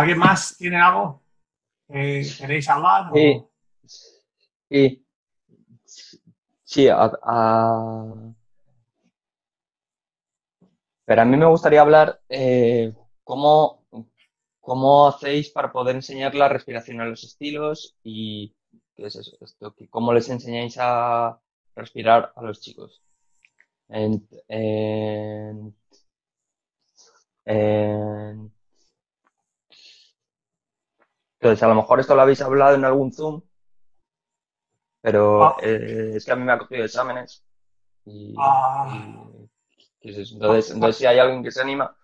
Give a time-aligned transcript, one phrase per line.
[0.00, 1.22] ¿Alguien más tiene algo
[1.86, 3.12] que queréis hablar?
[3.12, 3.44] Sí.
[4.70, 5.06] Sí.
[6.64, 6.86] Sí,
[11.04, 12.94] pero a mí me gustaría hablar eh,
[13.24, 13.84] cómo,
[14.60, 18.54] cómo hacéis para poder enseñar la respiración a los estilos y
[18.96, 21.38] qué es eso, esto, cómo les enseñáis a
[21.76, 23.02] respirar a los chicos.
[31.40, 33.40] Entonces, a lo mejor esto lo habéis hablado en algún Zoom,
[35.00, 35.56] pero ah.
[35.62, 37.42] eh, es que a mí me ha cogido exámenes
[38.04, 39.24] y ah.
[40.02, 41.94] Entonces, entonces, si hay alguien que se anima.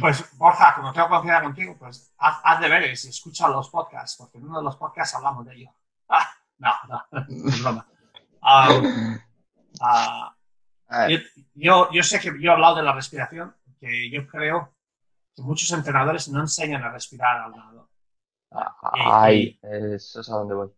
[0.00, 4.38] Pues, Borja, como tengo confianza contigo, pues haz, haz, deberes y escucha los podcasts, porque
[4.38, 5.70] en uno de los podcasts hablamos de ello.
[6.08, 6.28] Ah,
[6.58, 7.06] no, no,
[7.48, 7.86] es broma.
[8.40, 9.18] Um,
[9.80, 10.30] uh,
[11.54, 14.72] yo, yo, sé que yo he hablado de la respiración, que yo creo
[15.34, 17.85] que muchos entrenadores no enseñan a respirar al lado.
[18.92, 20.72] Ay, eso es a donde voy.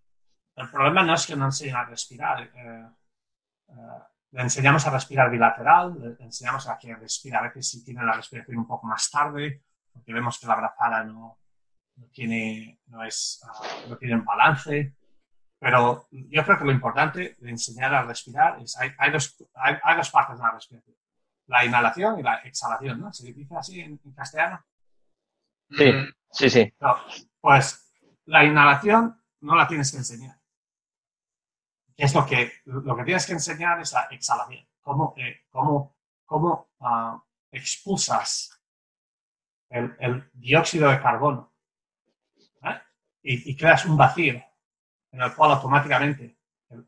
[0.56, 2.42] El problema no es que no enseñen a respirar.
[2.42, 2.88] Eh,
[3.68, 3.74] eh,
[4.32, 8.12] le enseñamos a respirar bilateral, le enseñamos a que respira a veces si tiene la
[8.12, 11.38] respiración un poco más tarde, porque vemos que la brazada no,
[11.96, 14.94] no tiene, no, es, uh, no tiene balance.
[15.60, 19.76] Pero yo creo que lo importante de enseñar a respirar es, hay, hay, dos, hay,
[19.82, 20.96] hay dos partes de la respiración.
[21.46, 23.12] La inhalación y la exhalación, ¿no?
[23.12, 24.62] ¿Se dice así en, en castellano?
[25.70, 25.92] Sí,
[26.30, 26.74] sí, sí.
[26.80, 26.96] No,
[27.40, 27.92] pues
[28.26, 30.38] la inhalación no la tienes que enseñar
[31.98, 36.70] es lo que, lo que tienes que enseñar es la exhalación, cómo, eh, cómo, cómo
[36.78, 38.62] uh, expulsas
[39.68, 41.52] el, dióxido de carbono
[42.62, 42.80] ¿eh?
[43.22, 44.40] y, creas un vacío
[45.10, 46.38] en el cual automáticamente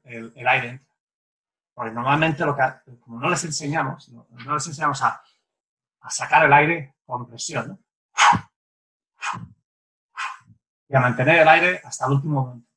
[0.04, 0.94] el, aire entra.
[1.74, 2.62] Porque normalmente, lo que,
[3.00, 5.20] como no les enseñamos, no, les enseñamos a,
[6.08, 7.84] sacar el aire con presión.
[10.90, 12.70] Y a mantener el aire hasta el último momento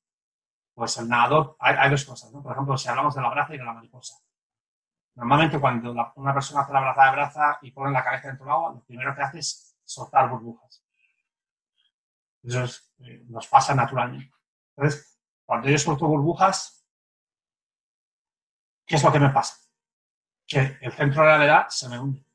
[0.73, 2.42] pues el nadador, hay, dos cosas, ¿no?
[2.42, 4.16] Por ejemplo, si hablamos de la braza y de la mariposa.
[5.16, 8.53] Normalmente cuando una persona hace la braza de braza y pone la cabeza dentro del
[8.53, 10.84] agua, lo primero que hace es soltar burbujas.
[12.41, 12.66] Eso
[13.00, 14.34] eh, nos pasa naturalmente.
[14.75, 16.84] Entonces, cuando yo suelto burbujas,
[18.85, 19.57] ¿qué es lo que me pasa?
[20.47, 22.25] Que el centro de gravedad se me hunde.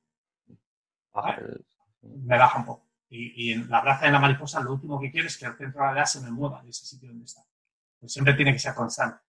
[2.03, 2.88] Me baja un poco.
[3.10, 5.56] Y, y, en la braza de la mariposa lo último que quiero es que el
[5.56, 7.42] centro de gravedad se me mueva de ese sitio donde está.
[8.06, 9.20] Siempre tiene que ser constante.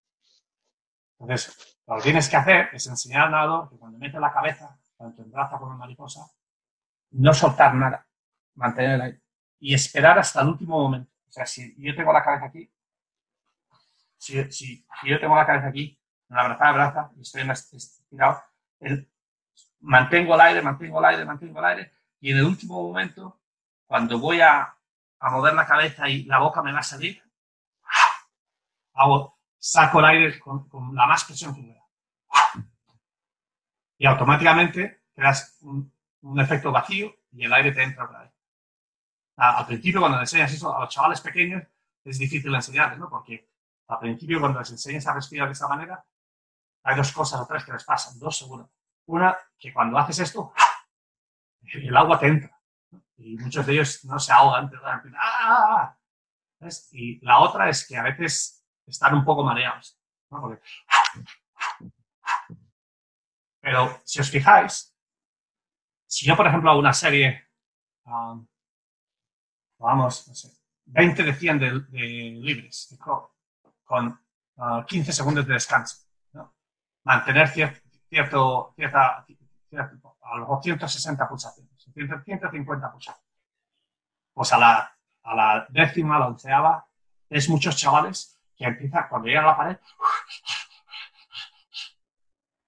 [1.17, 4.77] Entonces, lo que tienes que hacer es enseñar al nadador que cuando mete la cabeza,
[4.97, 6.29] tanto en braza como en mariposa,
[7.11, 8.05] no soltar nada,
[8.55, 9.21] mantener el aire
[9.59, 11.11] y esperar hasta el último momento.
[11.27, 12.71] O sea, si yo tengo la cabeza aquí,
[14.17, 18.41] si, si, yo tengo la cabeza aquí, en la brazada braza, y estoy estirado,
[18.79, 19.09] el,
[19.79, 23.38] mantengo el aire, mantengo el aire, mantengo el aire, y en el último momento,
[23.89, 24.77] cuando voy a,
[25.19, 27.23] mover la cabeza y la boca me va a salir,
[29.57, 31.87] saco el aire con, la más presión que pueda.
[33.97, 35.91] Y automáticamente creas un,
[36.39, 38.31] efecto vacío y el aire te entra otra vez.
[39.37, 41.63] al principio, cuando enseñas eso a los chavales pequeños,
[42.03, 43.09] es difícil enseñarles, ¿no?
[43.09, 43.49] Porque
[43.87, 46.05] al principio, cuando les enseñas a respirar de esa manera,
[46.83, 48.69] hay dos cosas o tres que les pasan, dos seguro.
[49.07, 50.53] Una, que cuando haces esto,
[51.73, 52.58] el agua te entra.
[53.19, 54.71] Y muchos de ellos no se ahogan,
[55.17, 55.95] ¡Ah!
[56.91, 59.99] Y la otra es que a veces están un poco mareados.
[63.61, 64.95] Pero si os fijáis,
[66.05, 67.47] si yo, por ejemplo, hago una serie,
[68.05, 68.47] um,
[69.77, 70.49] vamos, no sé,
[70.85, 72.01] 20 de 100 de, de
[72.41, 72.97] libres,
[73.83, 74.19] con
[74.87, 76.55] 15 uh, segundos de descanso, ¿no?
[77.03, 77.79] mantener cierto,
[78.09, 79.25] cierto, cierta,
[80.21, 83.29] a lo mejor 160 pulsaciones, 150 pulsaciones.
[84.33, 86.87] Pues a la, décima, a la onceava,
[87.29, 89.77] es muchos chavales que empieza, cuando llega a la pared,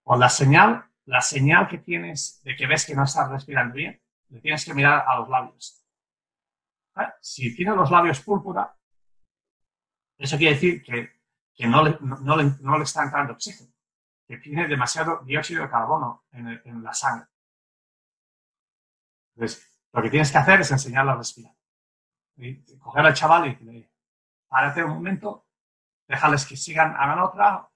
[0.03, 4.01] con la señal, la señal que tienes de que ves que no estás respirando bien,
[4.29, 5.85] le tienes que mirar a los labios.
[7.21, 8.75] Si tiene los labios púrpura,
[10.17, 13.71] eso quiere decir que, no, le, está entrando oxígeno,
[14.27, 17.30] que tiene demasiado dióxido de carbono en la sangre.
[19.35, 21.53] Entonces, lo que tienes que hacer es enseñarle a respirar.
[22.79, 23.91] Coger al chaval y decirle,
[24.47, 25.47] párate un momento,
[26.07, 27.69] déjales que sigan, hagan otra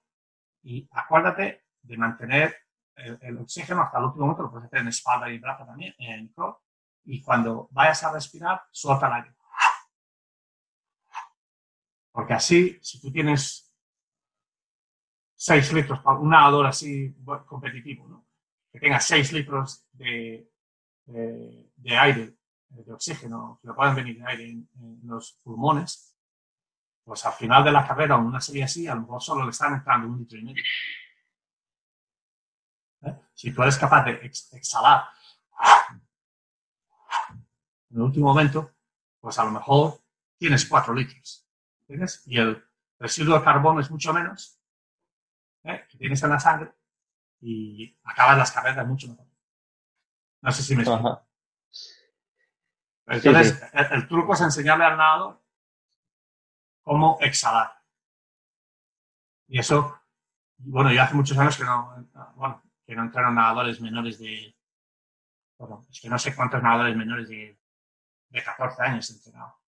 [0.62, 2.56] y acuérdate de mantener
[2.96, 5.94] el, el, oxígeno hasta el último momento, lo puedes hacer en espalda y brazo también,
[5.98, 6.56] en crawl,
[7.04, 9.36] y cuando vayas a respirar, suelta el aire.
[12.10, 13.72] Porque así, si tú tienes
[15.36, 17.14] 6 litros para un nadador así
[17.46, 18.26] competitivo,
[18.72, 20.50] que tenga 6 litros de,
[21.06, 22.36] de, aire
[22.68, 26.14] de oxígeno que pueden venir de aire en, los pulmones,
[27.04, 29.50] pues al final de la carrera o una serie así, a lo mejor solo le
[29.50, 30.64] están entrando un litro y medio.
[33.02, 33.16] ¿Eh?
[33.34, 34.12] Si tú eres capaz de
[34.52, 35.04] exhalar
[37.90, 38.72] en el último momento,
[39.20, 40.00] pues a lo mejor
[40.38, 41.46] tienes cuatro litros.
[41.82, 42.22] ¿Entiendes?
[42.26, 42.62] Y el
[42.98, 44.60] residuo de carbono es mucho menos
[45.64, 45.86] ¿eh?
[45.88, 46.72] que tienes en la sangre
[47.40, 49.26] y acabas las carreras mucho mejor.
[50.46, 51.28] No sé si me explico.
[53.08, 55.42] Entonces, El, truco es enseñarle al nadador
[56.82, 57.72] cómo exhalar.
[59.48, 60.00] Y eso,
[60.58, 64.56] bueno, yo hace muchos años que no, bueno, que no entraron nadadores menores de,
[65.58, 67.58] bueno, es que no sé cuántos nadadores menores de,
[68.28, 69.60] de 14 años he entrenado.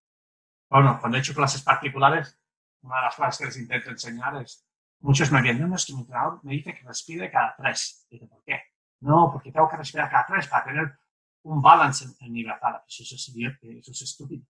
[0.71, 2.41] Bueno, cuando he hecho clases particulares,
[2.83, 4.65] una de las clases que les intento enseñar es,
[5.01, 8.07] muchos me vienen, no, es que mi entrenador me dice que respire cada tres.
[8.11, 8.63] Y ¿por qué?
[9.00, 10.99] No, porque tengo que respirar cada tres para tener
[11.43, 12.85] un balance en, mi brazada.
[12.87, 14.45] Eso, es, estúpido.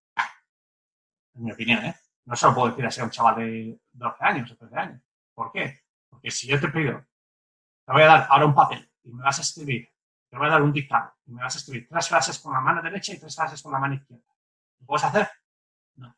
[1.35, 1.95] En mi opinión, ¿eh?
[2.25, 5.01] No se lo puedo decir así a un chaval de 12 años o 13 años.
[5.33, 5.81] ¿Por qué?
[6.09, 7.05] Porque si yo te pido,
[7.85, 9.89] te voy a dar ahora un papel y me vas a escribir,
[10.29, 12.59] te voy a dar un dictado y me vas a escribir tres frases con la
[12.59, 14.25] mano derecha y tres frases con la mano izquierda.
[14.79, 15.29] ¿Lo puedes hacer?
[15.95, 16.15] No.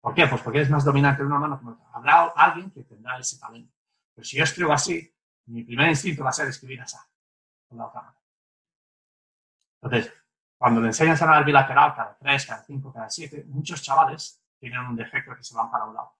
[0.00, 0.26] ¿Por qué?
[0.26, 1.86] Pues porque eres más dominante de una mano que otra.
[1.92, 3.72] Habrá alguien que tendrá ese talento.
[4.14, 5.14] Pero si yo escribo así,
[5.46, 6.96] mi primer instinto va a ser escribir así,
[7.68, 8.16] con la otra mano.
[9.82, 10.12] Entonces,
[10.56, 14.80] cuando le enseñas a nadar bilateral cada 3, cada 5, cada 7, muchos chavales tienen
[14.80, 16.12] un defecto que se van para un lado.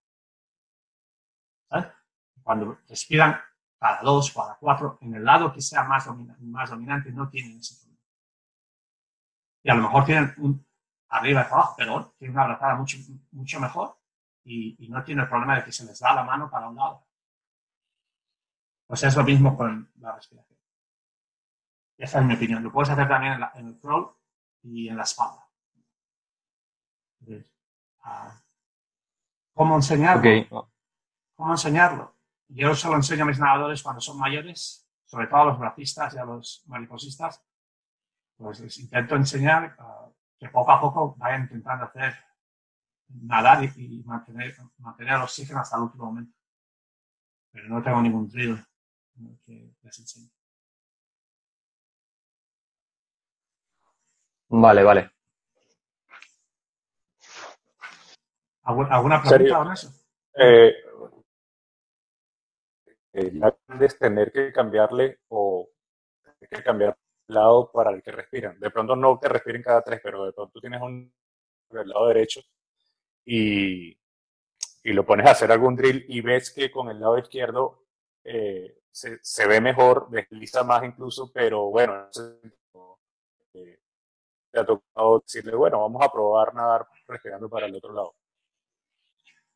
[1.68, 1.86] ¿Sabes?
[2.42, 3.40] Cuando respiran
[3.78, 6.08] cada 2, cada 4, en el lado que sea más,
[6.40, 8.02] más dominante, no tienen ese problema.
[9.62, 10.66] Y a lo mejor tienen un
[11.08, 12.96] arriba y abajo, pero tienen una brazada mucho,
[13.30, 13.96] mucho mejor
[14.44, 16.76] y, y, no tienen el problema de que se les da la mano para un
[16.76, 17.06] lado.
[18.92, 20.58] Pues es lo mismo con la respiración.
[21.96, 22.62] Esa es mi opinión.
[22.62, 24.14] Lo puedes hacer también en, el crawl
[24.60, 25.48] y en la espalda.
[28.02, 28.38] Ah,
[29.54, 30.70] ¿Cómo enseñarlo?
[31.34, 32.18] ¿Cómo enseñarlo?
[32.48, 36.14] Yo se lo enseño a mis nadadores cuando son mayores, sobre todo a los bracistas
[36.14, 37.42] y a los mariposistas.
[38.36, 42.14] Pues les intento enseñar ah, que poco a poco vayan intentando hacer
[43.08, 46.36] nadar y, mantener, mantener el oxígeno hasta el último momento.
[47.52, 48.28] Pero no tengo ningún
[49.14, 50.30] drill que les enseñe.
[54.48, 55.10] Vale, vale.
[58.64, 59.88] ¿Alguna pregunta eso?
[60.34, 60.74] Eh,
[63.12, 65.68] es tener que cambiarle o
[66.22, 66.98] tener que cambiar
[67.28, 68.58] el lado para el que respiran.
[68.60, 71.12] De pronto no te respiren cada tres, pero de pronto tienes un
[71.70, 72.40] del lado derecho
[73.24, 73.92] y,
[74.82, 77.84] y, lo pones a hacer algún drill y ves que con el lado izquierdo
[78.24, 82.08] eh, se, se, ve mejor, desliza más incluso, pero bueno,
[83.54, 83.80] eh,
[84.50, 88.14] te ha tocado decirle, bueno, vamos a probar nadar respirando para el otro lado?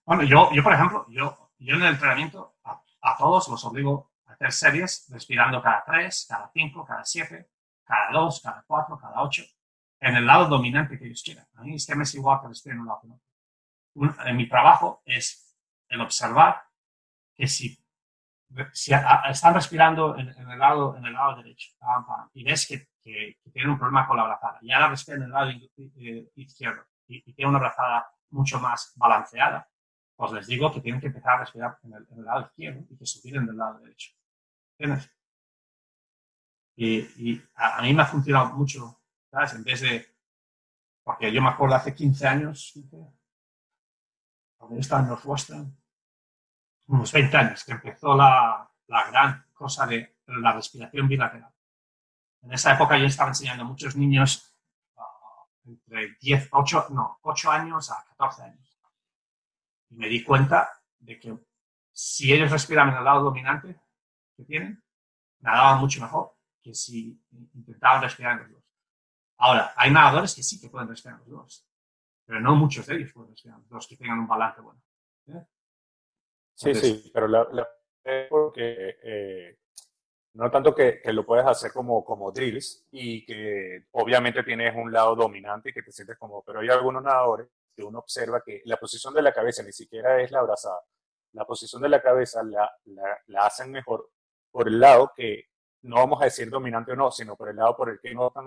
[0.05, 4.33] Bueno, yo, yo por ejemplo, yo, yo en el entrenamiento a, todos los obligo a
[4.33, 7.51] hacer series respirando cada 3, cada 5, cada 7,
[7.85, 9.43] cada 2, cada 4, cada 8,
[10.01, 11.47] en el lado dominante que ellos quieran.
[11.55, 14.17] A mí es que me es igual que respiren en un lado no.
[14.25, 15.57] en mi trabajo es
[15.89, 16.65] el observar
[17.35, 17.79] que si,
[18.73, 21.71] si están respirando en, el lado, en el lado derecho
[22.33, 25.33] y ves que que, tienen un problema con la brazada y ahora respiran en el
[25.33, 29.69] lado eh, izquierdo y, y tienen una brazada mucho más balanceada,
[30.17, 33.07] pues les digo que tienen que empezar a respirar en el, lado izquierdo y que
[33.07, 34.13] subir del lado derecho.
[34.77, 35.11] ¿Entiendes?
[36.79, 39.01] Y, a, mí me ha funcionado mucho,
[39.31, 39.55] ¿sabes?
[39.55, 40.07] En vez de,
[41.05, 42.75] porque yo me acuerdo hace 15 años,
[44.59, 45.77] cuando yo estaba en Northwestern,
[46.89, 51.53] unos 20 años, que empezó la, la gran cosa de la respiración bilateral.
[52.43, 54.57] En esa época yo estaba enseñando a muchos niños
[54.97, 58.79] ah, entre 10, 8, no, 8 años a 14 años.
[59.91, 61.37] Y me di cuenta de que
[61.93, 63.81] si ellos respiran en el lado dominante
[64.37, 64.83] que tienen,
[65.41, 67.21] nadaban mucho mejor que si
[67.55, 68.65] intentaban respirar en los dos.
[69.39, 71.69] Ahora, hay nadadores que sí que pueden respirar en los dos,
[72.25, 74.81] pero no muchos de ellos pueden respirar en los dos que tengan un balance bueno.
[75.29, 75.47] ¿eh?
[76.57, 77.69] Sí, sí, pero la, la
[78.29, 79.59] porque eh,
[80.35, 84.93] no tanto que, que, lo puedes hacer como, como drills y que obviamente tienes un
[84.93, 88.63] lado dominante y que te sientes como, pero hay algunos nadadores que uno observa que
[88.65, 90.81] la posición de la cabeza ni siquiera es la abrazada.
[91.33, 94.11] La posición de la cabeza la, la, la hacen mejor
[94.51, 95.49] por el lado que
[95.83, 98.29] no vamos a decir dominante o no, sino por el lado por el que no
[98.29, 98.47] están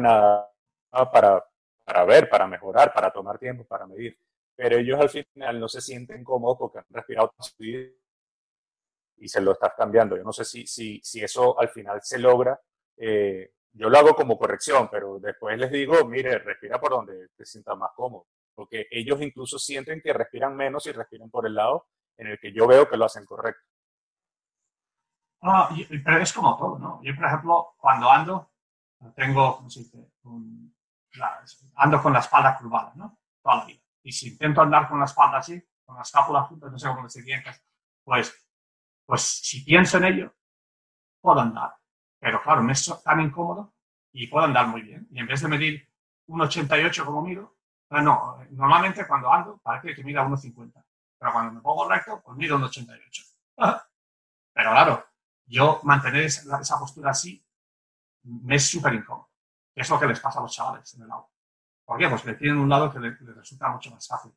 [0.00, 0.50] nada
[1.12, 1.44] para,
[1.84, 4.18] para ver, para mejorar, para tomar tiempo, para medir.
[4.54, 7.34] Pero ellos al final no se sienten cómodos porque han respirado
[9.16, 10.16] y se lo estás cambiando.
[10.16, 12.60] Yo no sé si, si, si eso al final se logra
[12.96, 17.44] eh, yo lo hago como corrección, pero después les digo, mire, respira por donde te
[17.44, 21.88] sientas más cómodo, porque ellos incluso sienten que respiran menos y respiran por el lado
[22.18, 23.62] en el que yo veo que lo hacen correcto.
[25.40, 25.68] No,
[26.04, 27.00] pero es como todo, ¿no?
[27.02, 28.50] Yo, por ejemplo, cuando ando,
[29.16, 29.98] tengo, ¿cómo se dice?
[31.74, 33.18] ando con la espalda curvada, ¿no?
[33.42, 33.81] Toda la vida.
[34.02, 37.08] Y si intento andar con la espalda así, con la escápula juntas, no sé cómo
[37.08, 37.42] se diría
[38.04, 38.46] pues,
[39.06, 40.34] pues si pienso en ello,
[41.20, 41.74] puedo andar.
[42.18, 43.74] Pero claro, me es tan incómodo
[44.12, 45.06] y puedo andar muy bien.
[45.10, 45.88] Y en vez de medir
[46.28, 47.56] 1,88 como mido,
[47.90, 50.84] no, normalmente cuando ando parece que mida 1,50.
[51.18, 53.32] Pero cuando me pongo recto, pues mido 1,88.
[54.54, 55.06] Pero claro,
[55.46, 57.44] yo mantener esa, postura así
[58.24, 59.30] me es súper incómodo.
[59.74, 61.28] Es lo que les pasa a los chavales en el agua.
[61.92, 62.08] ¿Por qué?
[62.08, 64.32] Pues que tienen un lado que les, resulta mucho más fácil.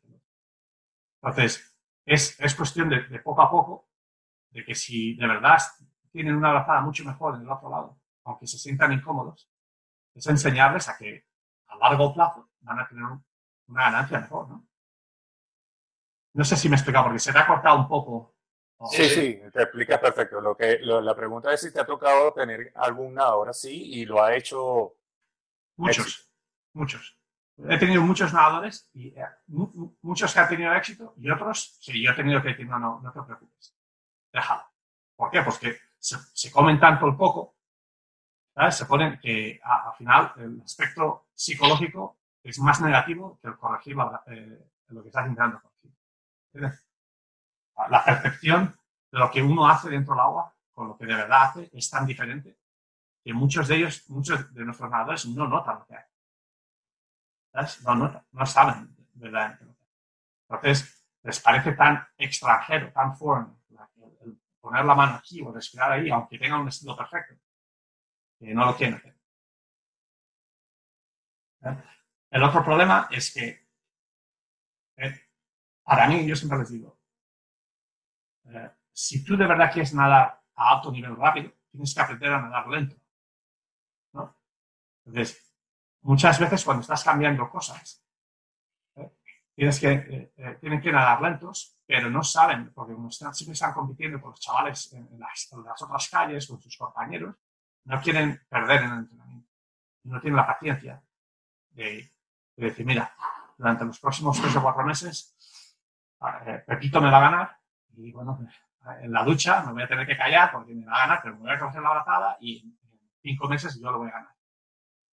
[1.21, 1.73] Entonces,
[2.05, 3.87] es, es cuestión de, de, poco a poco,
[4.49, 5.57] de que si de verdad
[6.11, 9.49] tienen una abrazada mucho mejor en el otro lado, aunque se sientan incómodos,
[10.13, 11.27] es enseñarles a que
[11.67, 14.67] a largo plazo van a tener una ganancia mejor, ¿no?
[16.33, 18.35] No sé si me he explicado, porque se te ha cortado un poco.
[18.89, 20.41] Sí, sí, te explicas perfecto.
[20.41, 24.21] Lo que, la pregunta es si te ha tocado tener algún nadador así y lo
[24.21, 24.97] ha hecho.
[25.77, 26.29] Muchos,
[26.73, 27.17] muchos.
[27.57, 29.25] He tenido muchos nadadores y eh,
[30.01, 32.99] muchos que han tenido éxito y otros, sí, yo he tenido que decir, no, no,
[32.99, 33.73] no te preocupes,
[34.31, 34.63] déjalo.
[35.15, 35.41] ¿Por qué?
[35.41, 37.55] Pues que se, comen tanto el poco,
[38.69, 43.95] se ponen que al final el aspecto psicológico es más negativo que el corregir
[44.27, 46.79] eh, lo que estás intentando corregir.
[47.89, 48.75] La percepción
[49.11, 51.89] de lo que uno hace dentro del agua con lo que de verdad hace es
[51.89, 52.57] tan diferente
[53.23, 55.95] que muchos de ellos, muchos de nuestros nadadores no notan lo que
[58.31, 59.85] No saben verdaderamente lo que.
[60.49, 63.57] Entonces, les parece tan extranjero, tan foreign,
[64.59, 67.35] poner la mano aquí o respirar ahí, aunque tenga un estilo perfecto,
[68.39, 69.15] que no lo quieren hacer.
[72.29, 73.67] El otro problema es que,
[74.97, 75.21] eh,
[75.83, 76.99] para mí, yo siempre les digo,
[78.45, 82.41] eh, si tú de verdad quieres nadar a alto nivel rápido, tienes que aprender a
[82.41, 82.95] nadar lento.
[85.05, 85.54] Entonces,
[86.05, 88.03] muchas veces cuando estás cambiando cosas,
[89.53, 94.19] tienes que, tienen que nadar lentos pero no saben, porque como están, siempre están compitiendo
[94.19, 95.49] con los chavales en, las,
[95.81, 97.35] otras calles, con sus compañeros,
[97.85, 99.51] no quieren perder en el entrenamiento.
[100.03, 101.03] No tienen la paciencia
[101.71, 102.11] de,
[102.55, 103.13] decir, mira,
[103.57, 105.35] durante los próximos tres o cuatro meses,
[106.45, 107.57] eh, Pepito me va a ganar
[107.97, 108.39] y bueno,
[109.01, 111.35] en la ducha me voy a tener que callar porque me va a ganar, pero
[111.35, 112.77] me voy a coger la abrazada y en
[113.21, 114.34] cinco meses yo lo voy a ganar.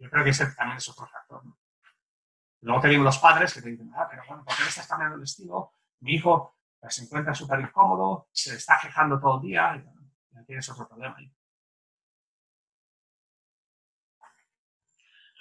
[0.02, 1.44] Yo creo que ese también es otro factor.
[2.62, 5.18] Luego te vienen los padres que te dicen, ah, pero bueno, ¿por qué estás cambiando
[5.18, 5.76] el estilo?
[6.00, 6.58] Mi hijo
[6.90, 11.16] se encuentra súper incómodo, se está quejando todo el día y ya tienes otro problema
[11.18, 11.32] ahí.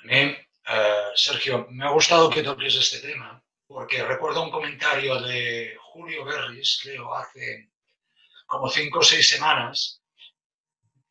[0.02, 0.36] A mí,
[0.66, 6.26] eh, Sergio, me ha gustado que toques este tema, porque recuerdo un comentario de Julio
[6.26, 7.70] Berris, creo, hace
[8.44, 9.99] como cinco o seis semanas,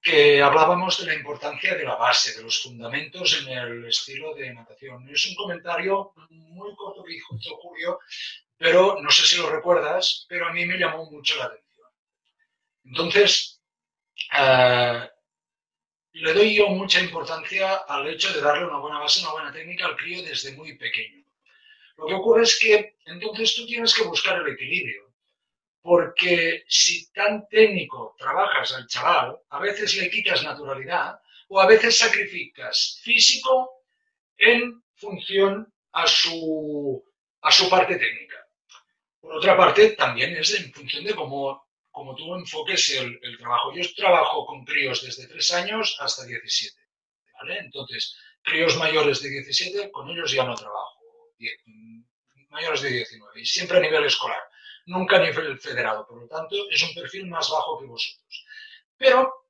[0.01, 4.53] que hablábamos de la importancia de la base, de los fundamentos en el estilo de
[4.53, 5.07] natación.
[5.09, 7.99] Es un comentario muy corto que dijo Julio,
[8.57, 11.87] pero no sé si lo recuerdas, pero a mí me llamó mucho la atención.
[12.85, 13.61] Entonces,
[14.37, 15.09] eh,
[16.13, 19.85] le doy yo mucha importancia al hecho de darle una buena base, una buena técnica
[19.85, 21.23] al crío desde muy pequeño.
[21.97, 25.08] Lo que ocurre es que entonces tú tienes que buscar el equilibrio,
[25.81, 31.97] porque si tan técnico trabajas al chaval, a veces le quitas naturalidad o a veces
[31.97, 33.83] sacrificas físico
[34.37, 37.03] en función a su,
[37.41, 38.45] a su parte técnica.
[39.19, 43.73] Por otra parte, también es en función de cómo, cómo tú enfoques el, trabajo.
[43.73, 46.77] Yo trabajo con críos desde 3 años hasta 17.
[47.33, 47.59] ¿vale?
[47.59, 50.99] Entonces, críos mayores de 17, con ellos ya no trabajo.
[52.49, 53.41] mayores de 19.
[53.41, 54.41] Y siempre a nivel escolar.
[54.89, 56.05] Nunca a nivel federado.
[56.07, 58.45] Por lo tanto, es un perfil más bajo que vosotros.
[58.97, 59.45] Pero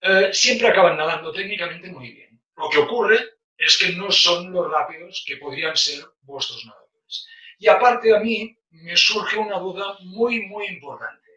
[0.00, 2.40] eh, siempre acaban nadando técnicamente muy bien.
[2.56, 3.18] Lo que ocurre
[3.56, 7.26] es que no son los rápidos que podrían ser vuestros nadadores.
[7.58, 11.28] Y aparte a mí, me surge una duda muy, muy importante.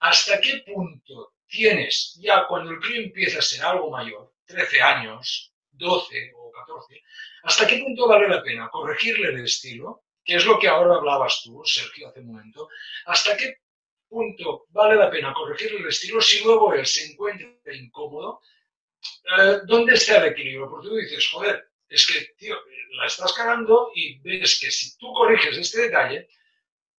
[0.00, 5.52] ¿Hasta qué punto tienes, ya cuando el crío empieza a ser algo mayor, 13 años,
[5.70, 7.02] 12 o 14,
[7.44, 11.40] hasta qué punto vale la pena corregirle el estilo, que es lo que ahora hablabas
[11.42, 12.68] tú, Sergio, hace un momento,
[13.06, 13.60] hasta qué
[14.06, 18.42] punto vale la pena corregirle el estilo si luego él se encuentra incómodo,
[19.38, 20.68] eh, ¿dónde está el equilibrio?
[20.68, 22.56] Porque tú dices, joder, es que, tío,
[22.98, 26.28] la estás cagando y ves que si tú corriges este detalle,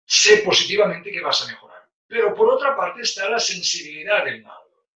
[0.05, 1.87] sé positivamente que vas a mejorar.
[2.07, 4.87] Pero por otra parte está la sensibilidad del nadador.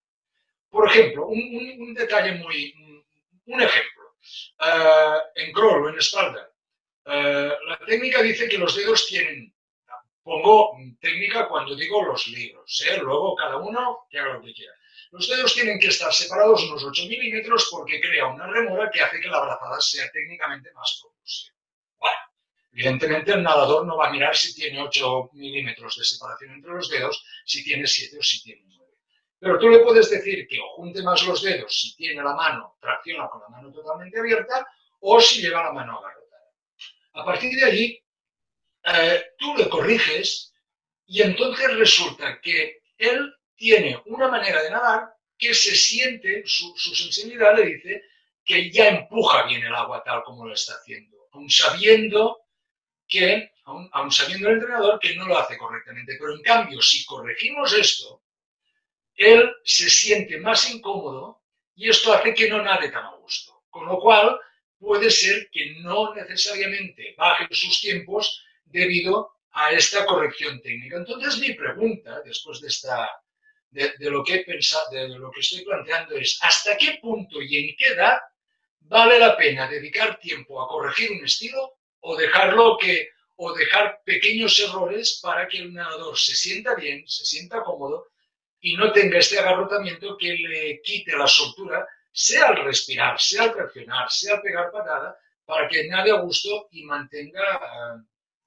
[0.70, 3.04] Por ejemplo, un, detalle muy,
[3.44, 4.16] un ejemplo.
[4.58, 6.51] Eh, en crawl o en espalda,
[7.04, 9.52] eh, la técnica dice que los dedos tienen,
[10.22, 12.98] pongo técnica cuando digo los libros, ¿eh?
[12.98, 14.72] luego cada uno que haga lo que quiera.
[15.10, 19.20] Los dedos tienen que estar separados unos 8 milímetros porque crea una remora que hace
[19.20, 21.54] que la brazada sea técnicamente más propulsiva.
[21.98, 22.16] Bueno,
[22.72, 26.88] evidentemente el nadador no va a mirar si tiene 8 milímetros de separación entre los
[26.88, 28.90] dedos, si tiene 7 o si tiene 9.
[29.38, 32.76] Pero tú le puedes decir que o junte más los dedos si tiene la mano,
[32.80, 34.66] tracciona con la mano totalmente abierta,
[35.00, 36.21] o si lleva la mano agarrotada.
[37.14, 38.02] A partir de allí,
[38.84, 40.52] eh, tú le corriges
[41.06, 47.56] y entonces resulta que él tiene una manera de nadar que se siente, su, sensibilidad
[47.56, 48.02] le dice
[48.44, 52.42] que ya empuja bien el agua tal como lo está haciendo, aun sabiendo
[53.06, 53.52] que,
[54.10, 56.16] sabiendo el entrenador que no lo hace correctamente.
[56.18, 58.22] Pero en cambio, si corregimos esto,
[59.14, 61.42] él se siente más incómodo
[61.74, 63.64] y esto hace que no nade tan a gusto.
[63.68, 64.38] Con lo cual,
[64.82, 70.96] puede ser que no necesariamente baje sus tiempos debido a esta corrección técnica.
[70.96, 73.08] Entonces, mi pregunta, después de esta
[73.70, 77.56] de, lo que he pensado, de lo que estoy planteando es hasta qué punto y
[77.56, 78.18] en qué edad
[78.80, 84.58] vale la pena dedicar tiempo a corregir un estilo o dejarlo que o dejar pequeños
[84.58, 88.08] errores para que el nadador se sienta bien, se sienta cómodo
[88.60, 93.54] y no tenga este agarrotamiento que le quite la soltura, sea al respirar, sea al
[93.54, 98.02] reaccionar, sea al pegar patada, para que nade a gusto y mantenga eh,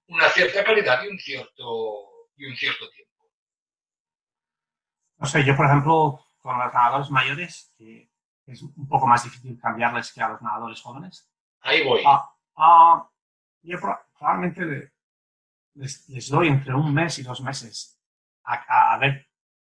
[0.08, 3.32] una cierta calidad y un cierto, y un cierto tiempo.
[5.18, 8.10] No sé, yo por ejemplo, con los nadadores mayores, que
[8.46, 11.30] es un poco más difícil cambiarles que a los nadadores jóvenes.
[11.62, 12.04] Ahí voy.
[12.06, 13.10] Ah, ah,
[13.64, 14.94] yo probablemente
[15.74, 17.96] les, doy entre un mes y dos meses
[18.46, 19.28] a, ver,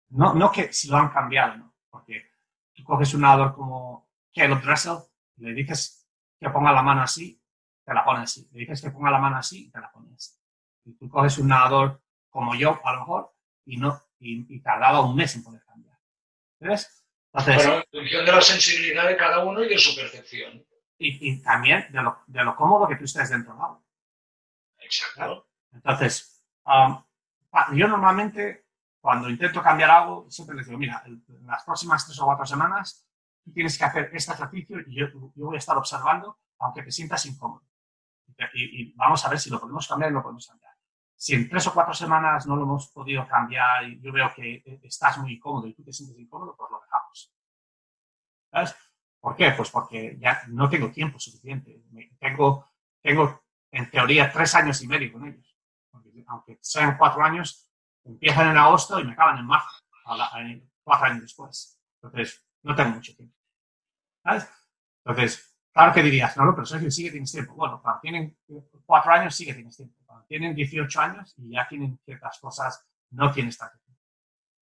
[0.10, 1.76] no, no que si lo han cambiado, ¿no?
[1.90, 2.30] porque
[2.78, 4.98] tú coges un nadador como Caleb Dressel,
[5.38, 6.08] le dices
[6.40, 7.42] que ponga la mano así,
[7.84, 8.48] te la pone así.
[8.52, 10.34] Le dices que ponga la mano así, te la pone así.
[10.86, 13.34] Y tú coges un nadador como yo, a lo mejor,
[13.66, 15.98] y no, y, tardaba un mes en poder cambiar.
[16.60, 17.04] ¿Ves?
[17.34, 20.64] Entonces, en función de la sensibilidad de cada uno y de su percepción.
[21.00, 23.84] Y, también de lo, de lo, cómodo que tú estés dentro del agua.
[24.80, 25.48] Exacto.
[25.72, 27.04] Entonces, um,
[27.74, 28.67] yo normalmente,
[29.08, 33.08] cuando intento cambiar algo, siempre les digo, mira, en las próximas tres o cuatro semanas
[33.54, 37.26] tienes que hacer este ejercicio y yo, yo voy a estar observando, aunque te sientas
[37.26, 37.64] incómodo.
[38.54, 40.74] Y, y, vamos a ver si lo podemos cambiar no lo podemos cambiar
[41.16, 44.62] si en tres o cuatro semanas no lo hemos podido cambiar y yo veo que
[44.84, 47.34] estás muy incómodo y tú te sientes incómodo, pues lo dejamos.
[48.52, 48.76] ¿Sabes?
[49.22, 49.52] ¿Por qué?
[49.52, 51.82] Pues porque ya no tengo tiempo suficiente.
[52.20, 53.42] Tengo, tengo
[53.72, 55.58] en teoría tres años y medio con ellos.
[56.28, 57.67] aunque sean cuatro años,
[58.08, 59.84] empiezan en agosto y me acaban en marzo,
[60.84, 61.80] cuatro años después.
[62.02, 63.36] Entonces, no tengo mucho tiempo.
[64.24, 64.50] ¿Sabes?
[65.04, 67.54] Entonces, Claro que dirías, no, pero Sergio, sigue tienes tiempo.
[67.54, 68.36] Bueno, cuando tienen
[68.84, 69.96] cuatro años, sigue tienes tiempo.
[70.08, 74.02] Cuando tienen 18 años y ya tienen ciertas cosas, no tienes tanto tiempo.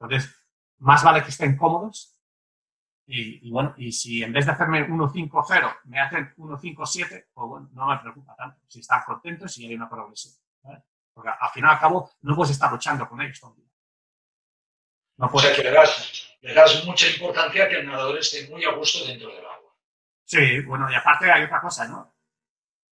[0.01, 0.35] Entonces,
[0.79, 2.17] más vale que estén cómodos.
[3.05, 7.89] Y, bueno, y si en vez de hacerme 1.5.0 me hacen 1.5.7, pues bueno, no
[7.89, 8.63] me preocupa tanto.
[8.67, 10.33] Si están contentos y hay una progresión.
[11.15, 13.71] Porque al final y al cabo no puedes estar luchando con ellos todo el día.
[15.19, 15.51] No puedes.
[15.51, 18.65] O sea que le das, le das mucha importancia a que el nadador esté muy
[18.65, 19.75] a gusto dentro del agua.
[20.25, 22.15] Sí, bueno, y aparte hay otra cosa, ¿no?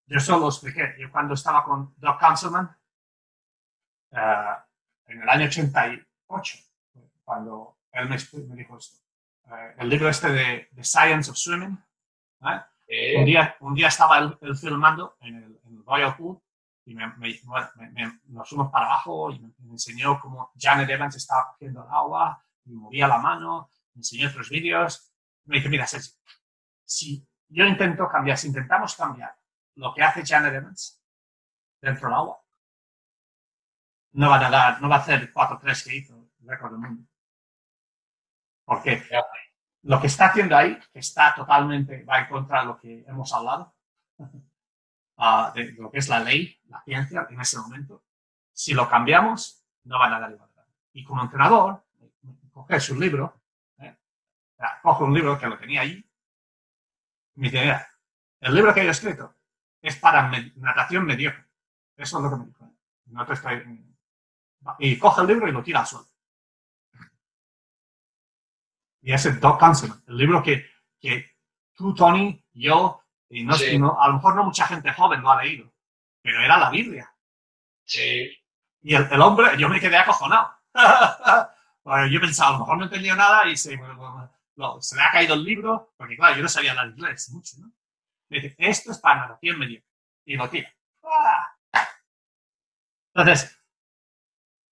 [0.06, 2.76] Yo solo expliqué, yo cuando estaba con Doc Councilman,
[4.10, 4.54] eh,
[5.06, 6.58] en el año 88,
[7.24, 8.16] cuando él me,
[8.56, 8.98] dijo esto,
[9.52, 11.78] eh, el libro este de The Science of Swimming,
[12.42, 13.18] ¿eh?
[13.18, 16.40] un, día, un día estaba él, filmando en el, Royal Pool
[16.90, 21.88] y me, nos fuimos para abajo y me, enseñó cómo Janet Evans estaba cogiendo el
[21.88, 25.12] agua y movía la mano, me enseñó otros vídeos.
[25.44, 26.12] Me dijo, mira, Sergio,
[26.84, 29.36] si yo intento cambiar, si intentamos cambiar
[29.76, 31.00] lo que hace Janet Evans
[31.80, 32.40] dentro del agua,
[34.12, 37.08] no va a dar, no va a hacer 4-3 que hizo el récord del mundo.
[38.64, 39.00] Porque
[39.82, 43.76] lo que está haciendo ahí está totalmente, va en contra de lo que hemos hablado,
[45.20, 48.04] ah, de lo que es la ley, la ciencia en ese momento.
[48.52, 50.64] Si lo cambiamos, no van a dar igualdad.
[50.92, 51.84] Y como entrenador,
[52.50, 53.40] coge su libro,
[53.78, 53.96] ¿eh?
[54.82, 56.04] coge un libro que lo tenía ahí,
[57.36, 57.86] me dice,
[58.40, 59.36] el libro que he escrito
[59.80, 61.46] es para natación mediocre.
[61.96, 62.70] Eso es lo que me dijo.
[63.06, 63.86] No te estoy...
[64.78, 66.06] Y coge el libro y lo tira al suelo.
[69.02, 70.66] Y ese Doc Councilman, el libro que,
[70.98, 71.36] que
[71.72, 72.99] tú, Tony, yo,
[73.30, 75.72] y no, a lo mejor no mucha gente joven lo ha leído,
[76.22, 77.12] pero era la Biblia.
[77.84, 78.30] Sí.
[78.82, 80.54] Y el, el hombre, yo me quedé acojonado.
[82.10, 83.78] yo pensaba, a lo mejor no entendió nada y se,
[84.80, 87.72] se le ha caído el libro, porque claro, yo no sabía hablar inglés mucho, ¿no?
[88.28, 89.88] Me dice, esto es para narración mediocre.
[90.24, 90.72] Y lo tira.
[91.04, 91.56] ¡Ah!
[93.14, 93.56] Entonces,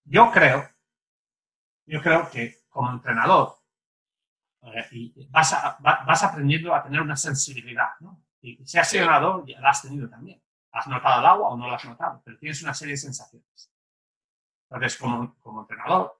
[0.05, 0.69] yo creo,
[1.87, 3.59] yo creo que como entrenador,
[4.63, 8.23] eh, y vas, a- va- vas aprendiendo a tener una sensibilidad, ¿no?
[8.41, 10.43] Y si has sido nadador, ya la has tenido también.
[10.73, 13.73] Has notado el agua o no lo has notado, pero tienes una serie de sensaciones.
[14.71, 16.19] Entonces, como, como entrenador,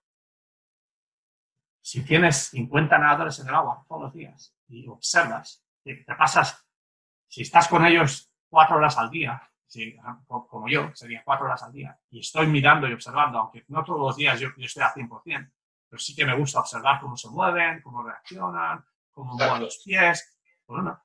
[1.81, 6.67] si tienes 50 nadadores en el agua todos los días y observas, que te pasas,
[7.29, 11.47] si estás con ellos cuatro horas al día, si, ah, co- como yo, sería cuatro
[11.47, 14.67] horas al día, y estoy mirando y observando, aunque no todos los días yo, yo
[14.67, 15.53] estoy al 100%,
[15.89, 20.39] pero sí que me gusta observar cómo se mueven, cómo reaccionan, cómo mueven los pies.
[20.67, 21.03] Bueno, ah,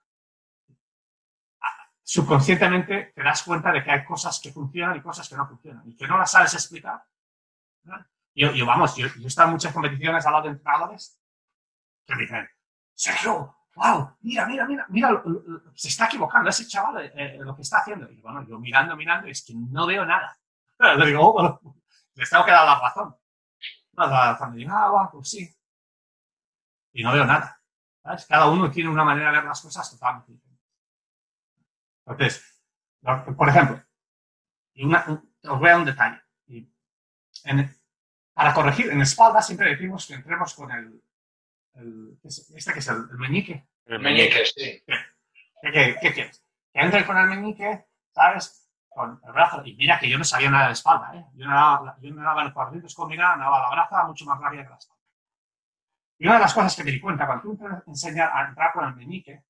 [2.03, 5.89] subconscientemente te das cuenta de que hay cosas que funcionan y cosas que no funcionan,
[5.89, 7.03] y que no las sabes explicar.
[8.35, 11.19] Yo, yo, vamos, yo, yo he estado en muchas competiciones al lado de entrenadores
[12.05, 12.49] que dicen,
[12.93, 15.23] Sergio, wow, mira, mira, mira, mira,
[15.73, 18.09] se está equivocando ese chaval eh, eh, lo que está haciendo.
[18.11, 20.37] Y bueno, yo mirando, mirando, es que no veo nada.
[20.97, 21.59] Le digo, oh, bueno,
[22.13, 23.15] tengo que dar la razón.
[23.93, 24.55] No, la razón.
[24.55, 25.55] Digo, ah, va, pues sí.
[26.93, 27.59] Y no veo nada.
[28.27, 30.33] Cada uno tiene una manera de ver las cosas totalmente.
[32.05, 32.61] Entonces,
[33.37, 33.81] por ejemplo,
[34.73, 36.21] y una- un- os voy a dar un detalle.
[36.47, 36.69] Y
[37.45, 37.69] en-
[38.33, 41.01] para corregir, en espalda siempre decimos que entremos con el,
[41.75, 43.67] el- este que es el, el meñique.
[43.85, 44.83] El Meñique, sí.
[45.61, 46.43] ¿Qué, qué, qué quieres?
[46.73, 48.69] Que entre con el meñique, ¿sabes?
[48.89, 49.61] Con el brazo.
[49.65, 51.25] Y mira que yo no sabía nada de espalda, ¿eh?
[51.35, 54.77] Yo nadaba, yo nadaba en cuadritos combinado, nadaba la braza mucho más rápida que la
[54.77, 55.01] espalda.
[56.19, 58.71] Y una de las cosas que me di cuenta, cuando tú te enseñas a entrar
[58.73, 59.43] con el meñique.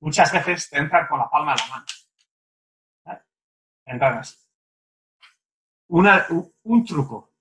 [0.00, 1.86] Muchas veces te entran con la palma de la mano.
[5.88, 6.26] Una-
[6.62, 7.32] un, truco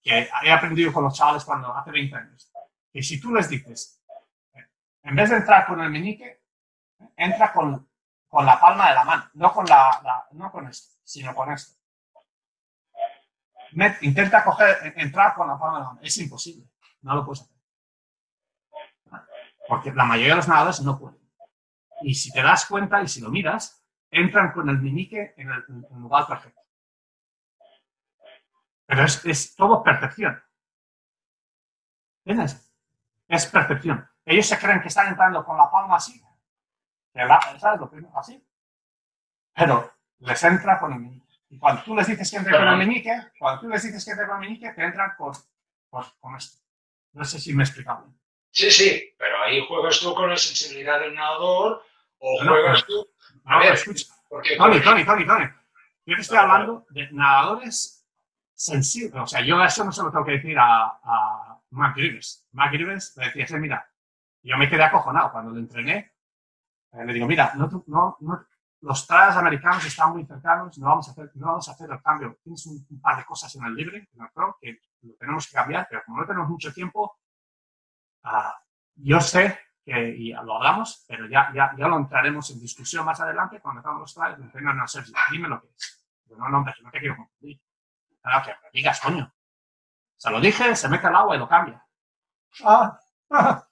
[0.00, 2.52] que he aprendido con los chavales cuando hace 20 años,
[2.92, 4.00] que si tú les dices,
[5.02, 6.44] en vez de entrar con el meñique,
[7.16, 7.88] entra con,
[8.28, 11.76] con la palma de la mano, no con, la, no con esto, sino con esto.
[14.02, 16.00] Intenta coger, entrar con la palma de la mano.
[16.02, 16.68] Es imposible,
[17.02, 17.56] no lo puedes hacer.
[19.66, 21.18] Porque la mayoría de los nadadores no pueden.
[22.02, 25.64] Y si te das cuenta y si lo miras, entran con el meñique en el,
[25.68, 26.60] en el lugar perfecto.
[28.86, 30.42] Pero es, es todo percepción.
[32.24, 32.74] ¿Entiendes?
[33.26, 34.08] Es percepción.
[34.24, 36.22] Ellos se creen que están entrando con la palma así.
[37.58, 38.16] ¿Sabes lo primero?
[38.18, 38.42] Así.
[39.54, 41.26] Pero les entra con el meñique.
[41.50, 44.10] Y cuando tú les dices que entre con el meñique, cuando tú les dices que
[44.10, 45.32] entre con el meñique, te entran con,
[45.88, 46.62] con, con esto.
[47.12, 48.20] No sé si me he explicado bien.
[48.50, 51.82] Sí, sí, pero ahí juegas tú con la sensibilidad del nadador
[52.18, 53.06] o No, juegas tú.
[53.44, 54.06] No, A ver, escucha.
[54.28, 55.44] Porque, Tony, Tony, Tony, Tony.
[56.06, 58.06] Yo te estoy hablando de nadadores
[58.54, 59.22] sensibles.
[59.22, 62.46] O sea, yo eso no se lo tengo que decir a, a Mark Rivers.
[62.52, 63.90] Mark Rivers le decía, "Sí, mira,
[64.42, 66.12] yo me quedé acojonado cuando lo entrené.
[66.92, 68.46] Eh, le digo, mira, no, no, no-
[68.80, 72.00] los trajes americanos están muy cercanos, no vamos a hacer, no vamos a hacer el
[72.00, 72.38] cambio.
[72.42, 75.46] Tienes un, un par de cosas en el libre, en el pro, que lo tenemos
[75.48, 77.18] que cambiar, pero como no tenemos mucho tiempo,
[78.24, 78.54] ah,
[78.96, 83.18] yo sé que, y lo hablamos, pero ya, ya, ya lo entraremos en discusión más
[83.20, 84.38] adelante cuando hagamos los trajes.
[84.38, 86.06] Me no, no, Sergio, dime lo que es.
[86.24, 87.58] Digo, no, no, hombre, no te quiero confundir.
[88.20, 89.32] Claro, que digas, coño.
[90.14, 91.82] Se lo dije, se mete al agua y lo cambia.
[92.64, 93.66] Ah, ah.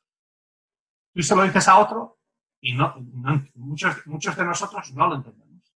[1.13, 2.19] Tú se lo dices a otro
[2.61, 2.95] y no,
[3.55, 5.71] muchos, muchos de nosotros no lo entendemos.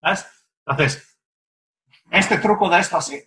[0.00, 0.48] ¿Sabes?
[0.66, 1.20] Entonces,
[2.10, 3.22] este truco de esto así.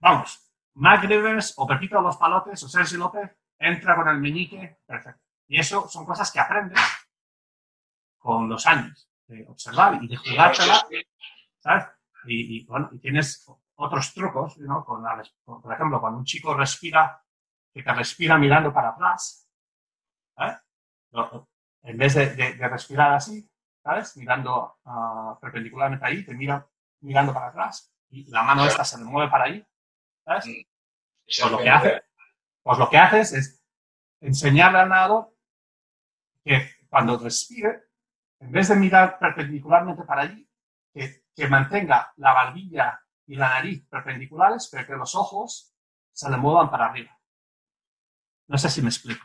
[0.00, 5.20] Vamos, Mac Rivers o Pepito los Palotes o Sergio López entra con el meñique, perfecto.
[5.48, 6.80] Y eso son cosas que aprendes
[8.18, 10.86] con los años de observar y de jugártela,
[11.58, 11.84] ¿sabes?
[12.26, 14.84] Y, y, bueno, y tienes otros trucos, ¿no?
[14.84, 17.22] Con la por ejemplo, cuando un chico respira,
[17.72, 19.48] que te respira mirando para atrás,
[21.82, 23.48] En vez de, de- de respirar así,
[23.82, 24.16] ¿sabes?
[24.16, 26.66] Mirando ah, perpendicularmente ahí, te mira
[27.00, 29.64] mirando para atrás y la mano esta se le mueve para ahí,
[30.24, 30.44] ¿sabes?
[31.26, 32.02] Pues lo que hace,
[32.68, 33.64] pues lo que haces es
[34.20, 35.34] enseñarle al nadador
[36.44, 37.84] que cuando respire,
[38.40, 40.46] en vez de mirar perpendicularmente para allí,
[40.92, 45.72] que, que mantenga la barbilla y la nariz perpendiculares, pero que los ojos
[46.12, 47.18] se le muevan para arriba.
[48.48, 49.24] No sé si me explico.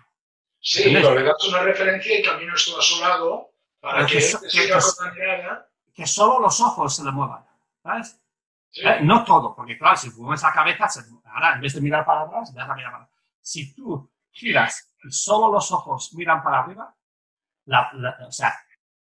[0.62, 3.52] Sí, pero le das una referencia y caminas tú a su lado
[3.82, 4.72] para que que so- que-
[5.94, 7.46] que- solo los ojos se le muevan.
[7.84, 8.22] ¿Sabes?
[8.70, 8.88] Sí.
[8.88, 12.06] Eh, No todo, porque claro, si mueves la cabeza, se- ahora en vez de mirar
[12.06, 13.04] para atrás, vas a mirar para
[13.44, 16.96] Si tú giras y solo los ojos miran para arriba,
[17.66, 18.56] la- la- o sea,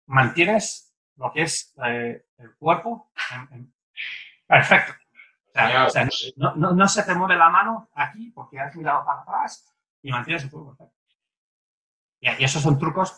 [0.07, 3.75] mantienes lo que es eh, el cuerpo en- en-
[4.49, 4.95] perfecto.
[5.87, 9.21] O sea, no, no, no, se te mueve la mano aquí porque has mirado para
[9.23, 9.67] atrás
[10.03, 10.99] y mantienes el truco perfecto.
[12.21, 13.13] Y, y esos son trucos.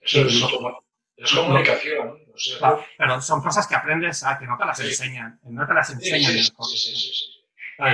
[0.00, 0.82] Eso es, como,
[1.16, 2.08] es comunicación.
[2.34, 5.38] O sea, claro, pero son cosas que aprendes a que no te las enseñan.
[5.44, 6.32] No te las enseñan.
[6.64, 7.41] Sí, sí,
[7.76, 7.84] sí,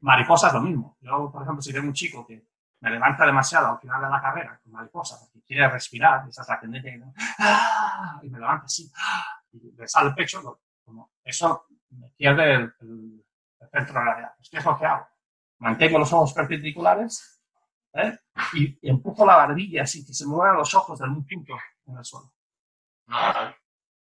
[0.00, 0.98] Mariposas lo mismo.
[1.00, 2.46] Yo, por ejemplo, si veo un chico que
[2.80, 6.48] me levanta demasiado al final de la carrera con mariposa porque quiere respirar, esa es
[6.48, 7.14] la tendencia, ¿no?
[7.38, 8.20] ¡Ah!
[8.22, 9.40] y me levanta así, ¡ah!
[9.52, 13.24] y le sale el pecho, como eso me pierde el, el,
[13.60, 14.34] el centro de gravedad.
[14.36, 15.06] Pues, ¿Qué es lo que hago?
[15.60, 17.40] Mantengo los ojos perpendiculares
[17.94, 18.18] ¿eh?
[18.52, 21.54] y, y, empujo la barbilla así, que se muevan los ojos de algún punto
[21.86, 22.34] en el suelo.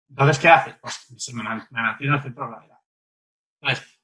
[0.09, 0.73] Entonces, ¿qué hace?
[0.73, 2.79] Pues se me, me mantiene el centro de gravedad.
[3.61, 3.94] Entonces,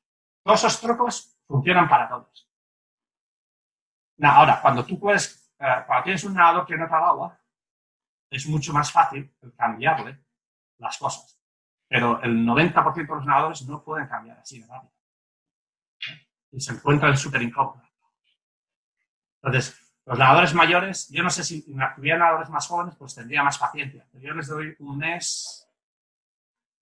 [0.44, 2.50] todos esos trucos funcionan para todos.
[4.22, 7.40] Ahora, cuando tú puedes, eh, cuando tienes un nadador que nota el agua,
[8.30, 10.24] es mucho más fácil cambiarle
[10.78, 11.40] las cosas.
[11.88, 14.94] Pero el 90% de los nadadores no pueden cambiar así de rápido.
[16.52, 17.88] Y se encuentran súper incómodos.
[19.42, 21.66] Entonces, los nadadores mayores, yo no sé si
[21.98, 24.06] hubiera nadadores más jóvenes, pues tendría más paciencia.
[24.12, 25.68] Pero yo les doy un mes.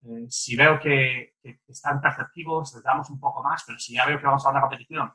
[0.03, 1.35] Eh, si veo que,
[1.67, 4.61] están perceptivos, les damos un poco más, pero si ya veo que vamos a una
[4.61, 5.13] competición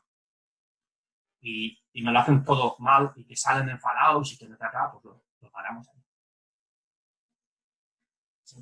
[1.40, 5.04] y, me lo hacen todo mal y que salen enfadados y que me tratan, pues
[5.04, 6.02] lo, paramos ahí.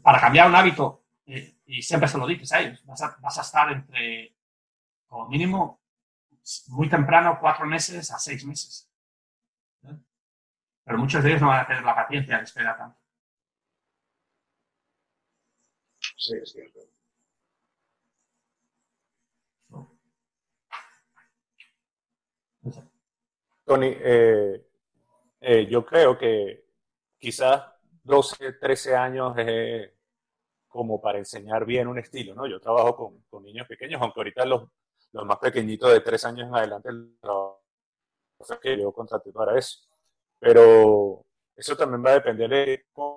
[0.02, 3.02] Para cambiar un hábito, eh, y siempre se lo dices a ellos, vas
[3.38, 4.36] a, estar entre,
[5.06, 5.82] como mínimo,
[6.68, 8.88] muy temprano, cuatro meses a seis meses.
[10.84, 13.01] Pero muchos de ellos no van a tener la paciencia de esperar tanto.
[16.22, 16.78] Sí, es cierto.
[23.64, 24.64] Tony, eh,
[25.40, 26.64] eh, yo creo que
[27.18, 27.64] quizás
[28.04, 29.90] 12, 13 años es
[30.68, 32.46] como para enseñar bien un estilo, ¿no?
[32.46, 32.96] Yo trabajo
[33.28, 34.68] con, niños pequeños, aunque ahorita los,
[35.12, 37.62] los, más pequeñitos de 3 años en adelante, el trabajo
[38.60, 39.80] que yo contraté para eso.
[40.38, 41.24] Pero
[41.56, 43.11] eso también va a depender de cómo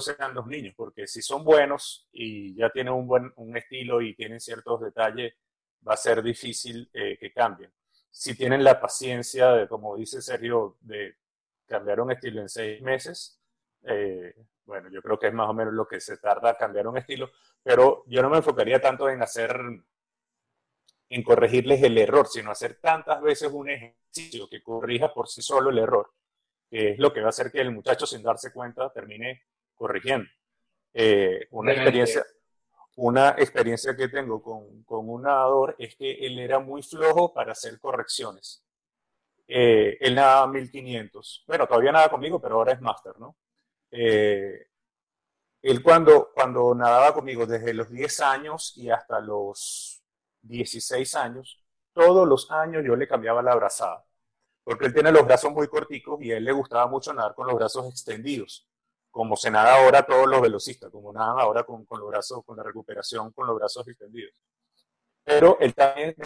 [0.00, 4.14] sean los niños, porque si son buenos y ya tienen un buen un estilo y
[4.14, 5.34] tienen ciertos detalles,
[5.86, 7.72] va a ser difícil eh, que cambien.
[8.10, 11.16] Si tienen la paciencia de, como dice Sergio, de
[11.66, 13.40] cambiar un estilo en seis meses,
[13.84, 16.98] eh, bueno, yo creo que es más o menos lo que se tarda cambiar un
[16.98, 17.30] estilo,
[17.62, 19.58] pero yo no me enfocaría tanto en hacer,
[21.08, 25.70] en corregirles el error, sino hacer tantas veces un ejercicio que corrija por sí solo
[25.70, 26.12] el error,
[26.70, 29.42] que es lo que va a hacer que el muchacho sin darse cuenta termine
[29.74, 30.28] corrigiendo.
[30.94, 32.24] Eh, una experiencia,
[32.96, 37.52] una experiencia que tengo con, con, un nadador es que él era muy flojo para
[37.52, 38.64] hacer correcciones.
[39.48, 41.44] Eh, él nadaba 1500.
[41.46, 43.36] Bueno, todavía nada conmigo, pero ahora es máster, ¿no?
[43.90, 44.66] Eh,
[45.62, 50.02] él cuando, cuando nadaba conmigo desde los 10 años y hasta los
[50.42, 54.04] 16 años, todos los años yo le cambiaba la abrazada,
[54.64, 57.46] porque él tiene los brazos muy corticos y a él le gustaba mucho nadar con
[57.46, 58.66] los brazos extendidos,
[59.12, 62.56] como se nada ahora todos los velocistas, como nadan ahora con, con los brazos, con
[62.56, 64.34] la recuperación, con los brazos extendidos.
[65.22, 66.16] Pero él también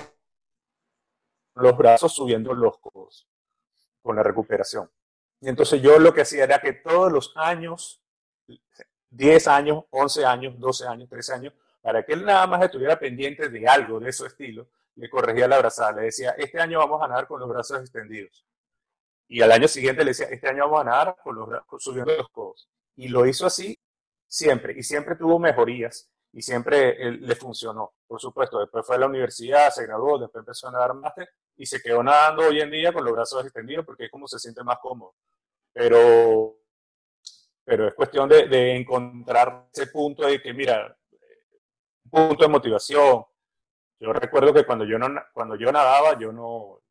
[1.57, 3.29] los brazos subiendo los codos
[4.03, 4.91] con la recuperación.
[5.41, 8.01] Y entonces yo lo que hacía era que todos los años,
[9.11, 13.49] 10 años, 11 años, 12 años, 13 años, para que él nada más estuviera pendiente
[13.49, 17.09] de algo de su estilo, le corregía la brazada, le decía, este año vamos a
[17.09, 18.47] nadar con los brazos extendidos.
[19.29, 22.17] Y al año siguiente le decía, este año vamos a nadar con los brazos, subiendo
[22.17, 22.69] los codos.
[22.97, 23.79] Y lo hizo así
[24.27, 27.95] siempre, y siempre tuvo mejorías, y siempre él, le funcionó.
[28.07, 31.67] Por supuesto, después fue a la universidad, se graduó, después empezó a nadar máster, y
[31.67, 34.63] se quedó nadando hoy en día con los brazos extendidos porque es como se siente
[34.63, 35.15] más cómodo.
[35.73, 36.59] Pero,
[37.65, 40.97] pero es cuestión de, de encontrar ese punto de que, mira,
[42.05, 43.25] un punto de motivación.
[43.99, 46.83] Yo recuerdo que cuando yo, no, cuando yo nadaba, yo, no,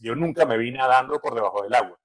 [0.00, 1.98] yo nunca me vi nadando por debajo del agua.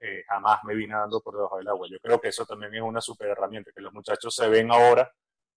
[0.00, 1.86] Eh, jamás me vi nadando por debajo del agua.
[1.90, 5.12] Yo creo que eso también es una super herramienta, que los muchachos se ven ahora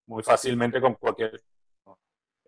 [0.06, 1.41] muy fácilmente con cualquier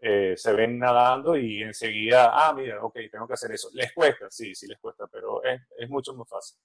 [0.01, 3.69] eh, se ven nadando y enseguida, ah, mira, ok, tengo que hacer eso.
[3.73, 6.59] Les cuesta, sí, sí les cuesta, pero es, es mucho más fácil.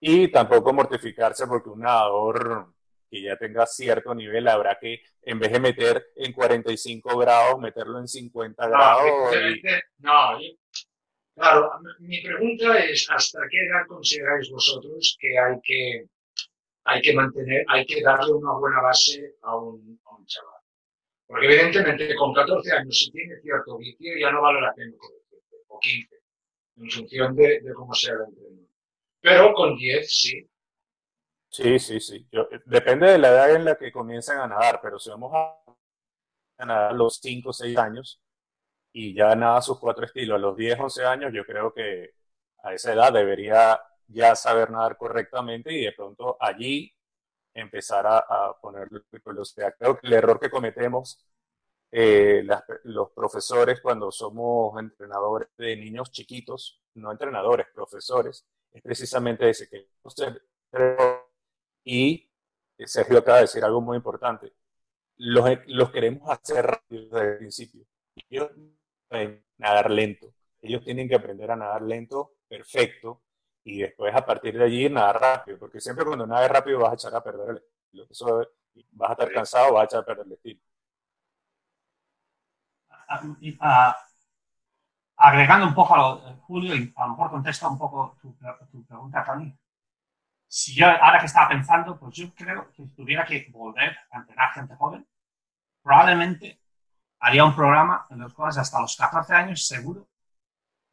[0.00, 2.74] Y tampoco mortificarse porque un nadador
[3.08, 8.00] que ya tenga cierto nivel habrá que, en vez de meter en 45 grados, meterlo
[8.00, 9.32] en 50 grados.
[9.98, 10.58] No, y...
[10.58, 10.65] no
[11.36, 11.70] claro,
[12.00, 16.06] mi pregunta es, ¿hasta qué edad consideráis vosotros que hay que,
[16.84, 20.60] hay que mantener, hay que darle una buena base a un, a un chaval?
[21.26, 24.96] Porque evidentemente con 14 años, si tiene cierto vicio, ya no vale la pena
[25.68, 26.16] o 15,
[26.76, 28.72] en función de, de cómo sea el entrenamiento.
[29.20, 30.48] Pero con 10 sí.
[31.50, 32.26] Sí, sí, sí.
[32.30, 35.32] Yo, depende de la edad en la que comiencen a nadar, pero si vamos
[36.58, 38.20] a nadar los 5 o 6 años
[38.98, 42.14] y ya nada sus cuatro estilos a los 10, 11 años, yo creo que
[42.62, 43.78] a esa edad debería
[44.08, 46.94] ya saber nadar correctamente y de pronto allí
[47.54, 48.88] empezar a, a poner
[49.24, 49.74] velocidad.
[49.78, 51.26] Creo que el error que cometemos
[51.92, 52.44] eh,
[52.84, 59.88] los profesores cuando somos entrenadores de niños chiquitos, no entrenadores, profesores, es precisamente ese que
[61.84, 62.28] y
[62.84, 64.52] Sergio acaba de decir algo muy importante.
[65.18, 67.86] Los, los queremos hacer rápido desde el principio.
[68.30, 68.50] Ellos
[69.58, 70.32] nadar lento.
[70.60, 73.22] Ellos tienen que aprender a nadar lento, perfecto,
[73.64, 76.94] y después a partir de allí nadar rápido, porque siempre cuando nades rápido vas a
[76.94, 78.06] echar a perder el estilo.
[78.10, 78.48] Eso,
[78.92, 80.60] vas a estar cansado, vas a echar a perder el estilo.
[85.16, 88.36] agregando un poco a lo, Julio, y a lo mejor contesta un poco tu,
[88.70, 89.56] tu pregunta, Tony
[90.48, 94.52] si yo ahora que estaba pensando, pues yo creo que tuviera que volver a entrenar
[94.52, 95.06] gente joven,
[95.82, 96.60] probablemente
[97.20, 100.08] haría un programa en los cuales hasta los 14 años seguro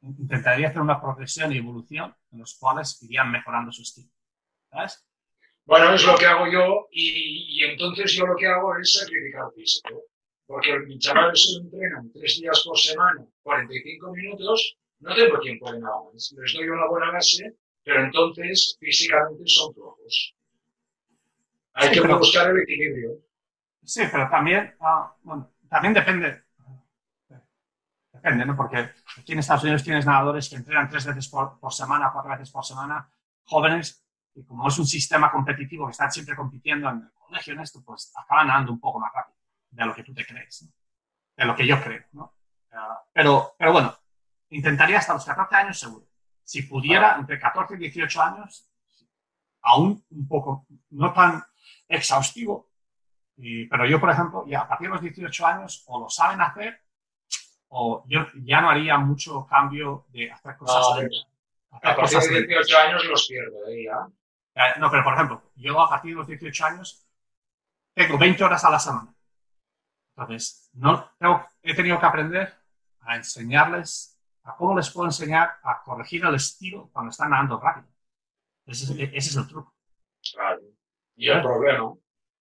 [0.02, 4.10] intentaría hacer una progresión y evolución en los cuales irían mejorando su estilo.
[4.70, 5.06] ¿Sabes?
[5.66, 9.46] Bueno, es lo que hago yo y, y entonces yo lo que hago es sacrificar
[9.56, 10.04] físico.
[10.46, 15.80] Porque mis chavales solo entrenan tres días por semana, 45 minutos, no tengo tiempo de
[15.80, 16.36] nada más.
[16.38, 20.36] Les doy una buena base pero entonces físicamente son flojos.
[21.74, 23.20] Hay que buscar el equilibrio.
[23.84, 26.44] Sí, pero también, ah, bueno, también depende.
[28.12, 28.56] Depende, ¿no?
[28.56, 28.78] Porque
[29.18, 32.64] aquí en Estados Unidos tienes nadadores que entrenan tres veces por, semana, cuatro veces por
[32.64, 33.10] semana,
[33.46, 34.06] jóvenes,
[34.36, 37.82] y como es un sistema competitivo que están siempre compitiendo en el colegio en esto,
[37.84, 39.38] pues acaban nadando un poco más rápido
[39.72, 40.70] de lo que tú te crees,
[41.36, 42.36] de lo que yo creo, ¿no?
[42.72, 43.98] Ah, pero, pero bueno,
[44.50, 46.06] intentaría hasta los 14 años seguro
[46.44, 48.70] si pudiera, entre 14 y 18 años,
[49.62, 51.44] aún un poco, no tan
[51.88, 52.70] exhaustivo,
[53.70, 56.80] pero yo, por ejemplo, ya a partir de los 18 años o lo saben hacer
[57.70, 61.04] o yo ya no haría mucho cambio de hacer cosas.
[61.72, 63.86] No, a partir de 18 años los pierdo, ¿eh?
[63.86, 64.08] ya.
[64.56, 67.08] Eh, no, pero por ejemplo, yo a partir de los 18 años
[67.96, 69.14] tengo 20 horas a la semana.
[70.16, 72.54] Entonces, no, tengo, he tenido que aprender
[73.02, 77.88] a enseñarles a cómo les puedo enseñar a corregir el estilo cuando están nadando rápido.
[78.66, 79.74] Ese es, el truco.
[80.32, 80.62] Claro.
[81.16, 81.94] Y el problema.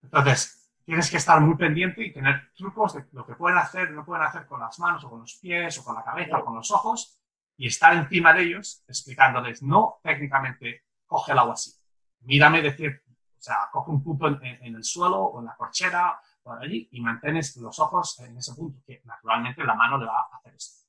[0.03, 4.05] Entonces, tienes que estar muy pendiente y tener trucos de lo que pueden hacer, no
[4.05, 6.55] pueden hacer con las manos o con los pies o con la cabeza o con
[6.55, 7.19] los ojos
[7.57, 11.73] y estar encima de ellos explicándoles, no técnicamente coge el agua así.
[12.21, 16.21] Mírame decir, o sea, coge un punto en, en el suelo o en la corchera
[16.43, 20.19] por allí y mantienes los ojos en ese punto, que naturalmente la mano le va
[20.33, 20.83] a hacer esto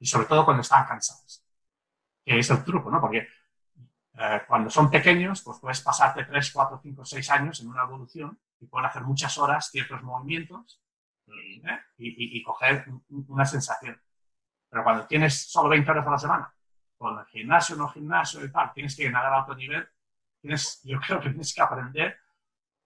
[0.00, 1.44] y sobre todo cuando están cansados.
[2.24, 3.00] Que es el truco, ¿no?
[3.00, 3.26] Porque
[4.14, 8.38] eh, cuando son pequeños, pues puedes pasarte 3, 4, 5, 6 años en una evolución
[8.60, 10.82] y pueden hacer muchas horas ciertos movimientos
[11.28, 11.78] ¿eh?
[11.98, 14.00] y, y, coger una sensación.
[14.68, 16.54] Pero cuando tienes solo 20 horas a la semana,
[16.96, 19.88] con el gimnasio, no gimnasio y tal, tienes que nadar a alto nivel,
[20.40, 22.18] tienes, yo creo que tienes que aprender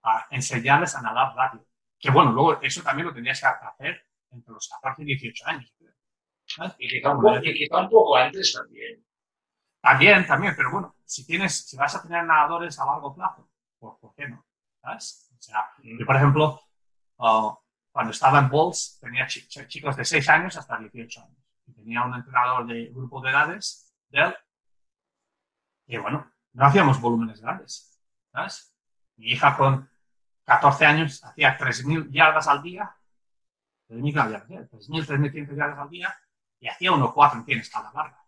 [0.03, 1.67] a enseñarles a nadar rápido.
[1.99, 5.73] Que bueno, luego eso también lo tendrías que hacer entre los 14 y 18 años.
[6.79, 9.05] Y quizá, un poco, antes también.
[9.81, 13.95] También, también, pero bueno, si tienes, si vas a tener nadadores a largo plazo, pues,
[14.01, 14.45] ¿por qué no?
[14.81, 15.32] ¿Sabes?
[15.43, 16.61] Sea, yo, por ejemplo,
[17.17, 17.53] uh,
[17.91, 21.37] cuando estaba en Bulls, tenía chicos de 6 años hasta 18 años.
[21.67, 24.35] Y tenía un entrenador de grupo de edades de.
[25.87, 28.01] Y bueno, no hacíamos volúmenes grandes.
[28.31, 28.73] ¿Sabes?
[29.17, 29.91] Mi hija con
[30.45, 32.97] 14 años hacía 3.000 yardas al día.
[33.89, 36.17] 3.000 3.500 yardas al día
[36.61, 38.25] y hacía 1,4 en tienes cada larga.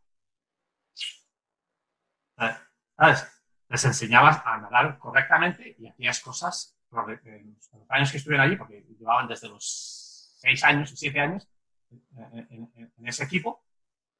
[2.96, 3.42] ¿Sabes?
[3.68, 6.73] Les enseñabas a nadar correctamente y hacías cosas
[7.24, 11.48] en los años que estuvieron allí, porque llevaban desde los 6 años o 7 años
[11.90, 13.64] en, ese equipo,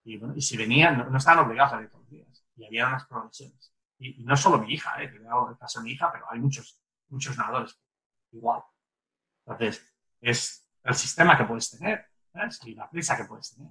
[0.05, 2.87] y, bueno, y si venían, no, estaban obligados a ir todos los días, y había
[2.87, 3.73] unas progresiones.
[3.99, 6.39] Y, no solo mi hija, eh, que le el caso de mi hija, pero hay
[6.41, 7.79] muchos, muchos nadadores
[8.33, 8.63] igual.
[9.47, 12.61] Entonces, es el sistema que puedes tener, ¿sabes?
[12.65, 13.71] Y la prisa que puedes tener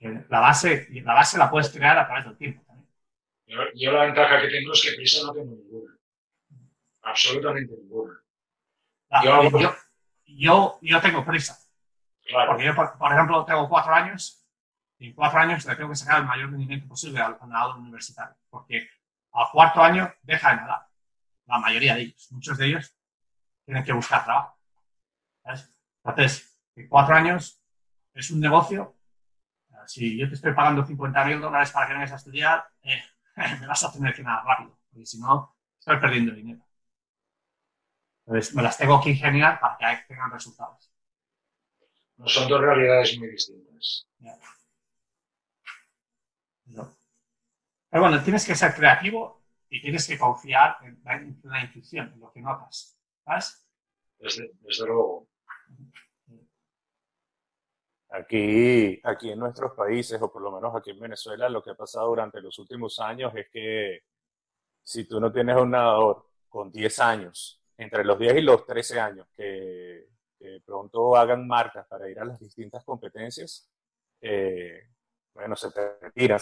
[0.00, 2.88] la base, la base la puedes crear a través del tiempo también.
[3.74, 5.98] Yo, la ventaja que tengo es que prisa no tengo ninguna.
[7.02, 8.20] Absolutamente ninguna.
[10.26, 11.58] yo, yo, tengo prisa.
[12.46, 14.46] Porque yo, por, ejemplo, tengo cuatro años
[14.98, 18.36] y en cuatro años le tengo que sacar el mayor rendimiento posible al nadador universitario.
[18.48, 18.88] Porque
[19.32, 20.86] al cuarto año deja de nadar.
[21.46, 22.28] La mayoría de ellos.
[22.30, 22.96] Muchos de ellos
[23.64, 24.56] tienen que buscar trabajo.
[26.04, 27.60] Entonces, en cuatro años
[28.14, 28.96] es un negocio
[29.86, 33.02] si yo te estoy pagando 50 mil dólares para que vengas a estudiar, eh,
[33.60, 36.64] me vas a tener que nadar rápido, porque si no, estoy perdiendo dinero.
[38.30, 40.88] Entonces, me las tengo que ingeniar para que tengan resultados.
[42.16, 44.06] No son dos realidades muy distintas.
[46.66, 46.96] No.
[47.88, 51.00] Pero bueno, tienes que ser creativo y tienes que confiar en
[51.42, 52.96] la, intuición, en lo que notas.
[53.24, 53.66] ¿Sabes?
[54.20, 55.26] Desde, desde luego.
[58.10, 61.76] Aquí, aquí en nuestros países, o por lo menos aquí en Venezuela, lo que ha
[61.76, 64.04] pasado durante los últimos años es que
[64.84, 69.00] si tú no tienes un nadador con 10 años, entre los 10 y los 13
[69.00, 70.06] años, que,
[70.64, 73.70] pronto hagan marcas para ir a las distintas competencias,
[74.20, 74.88] eh,
[75.34, 75.68] bueno, se
[76.00, 76.40] retiran.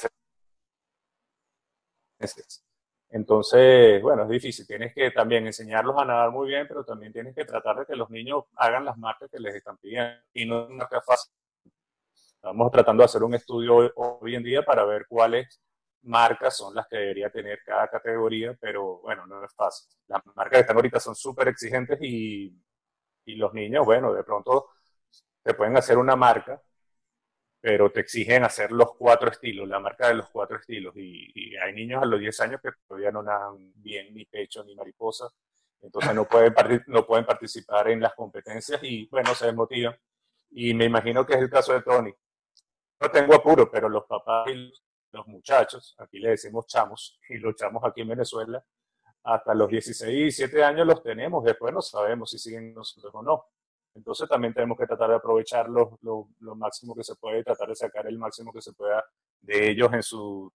[3.10, 4.66] Entonces, bueno, es difícil.
[4.66, 7.96] Tienes que también enseñarlos a nadar muy bien, pero también tienes que tratar de que
[7.96, 10.20] los niños hagan las marcas que les están pidiendo.
[10.34, 11.32] Y no es una fácil
[12.34, 15.60] Estamos tratando de hacer un estudio hoy en día para ver cuáles
[16.02, 19.88] marcas son las que debería tener cada categoría, pero bueno, no es fácil.
[20.08, 22.54] Las marcas que están ahorita son súper exigentes y,
[23.26, 24.70] y los niños, bueno, de pronto
[25.42, 26.60] te pueden hacer una marca,
[27.60, 30.94] pero te exigen hacer los cuatro estilos, la marca de los cuatro estilos.
[30.96, 34.74] Y, hay niños a los 10 años que todavía no nadan bien ni pecho ni
[34.76, 35.28] mariposa,
[35.80, 36.54] entonces no pueden,
[36.88, 39.96] no pueden participar en las competencias y bueno, se desmotivan.
[40.50, 42.14] Y me imagino que es el caso de Tony
[43.00, 44.72] no tengo apuro, pero los papás y
[45.12, 48.62] los muchachos, aquí le decimos chamos, y los chamos aquí en Venezuela,
[49.24, 53.44] hasta los 16, 17 años los tenemos, después no sabemos si siguen nosotros o no.
[53.94, 55.98] Entonces también tenemos que tratar de aprovechar lo,
[56.56, 59.04] máximo que se puede, tratar de sacar el máximo que se pueda
[59.40, 60.52] de ellos en su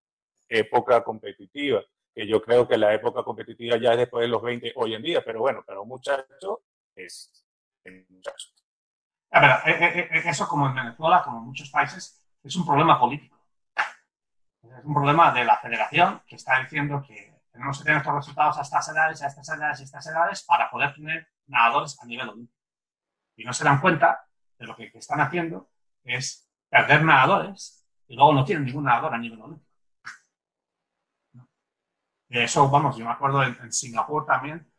[0.47, 1.84] época competitiva,
[2.14, 5.01] que yo creo que la época competitiva ya es después de los 20 hoy en
[5.01, 6.64] día, pero bueno, para un muchacho
[6.95, 7.45] es
[7.86, 8.49] un muchacho.
[9.32, 12.99] A eh, eh, eh, eso como en Venezuela, como en muchos países, es un problema
[12.99, 13.33] político.
[14.64, 18.57] Es un problema de la federación que está diciendo que tenemos que tener estos resultados
[18.57, 22.05] a estas edades, a estas edades y a estas edades para poder tener nadadores a
[22.05, 22.59] nivel olímpico.
[23.36, 24.26] Y no se dan cuenta
[24.57, 25.70] de lo que, están haciendo
[26.03, 29.70] es perder nadadores y luego no tienen ningún nadador a nivel olímpico.
[32.30, 34.72] De eso, vamos, yo me acuerdo en, Singapur también,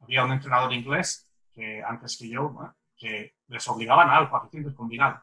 [0.00, 5.22] había un entrenador inglés que antes que yo, que les obligaba a nadar 400 combinados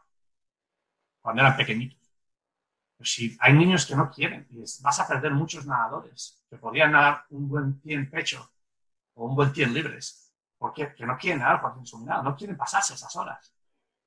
[1.21, 2.04] cuando eran pequeñitos.
[2.97, 4.47] Pero si hay niños que no quieren,
[4.81, 8.51] vas a perder muchos nadadores que podrían nadar un buen 100 pecho
[9.15, 12.93] o un buen 100 libres, porque que no quieren nadar por nada, no quieren pasarse
[12.93, 13.53] esas horas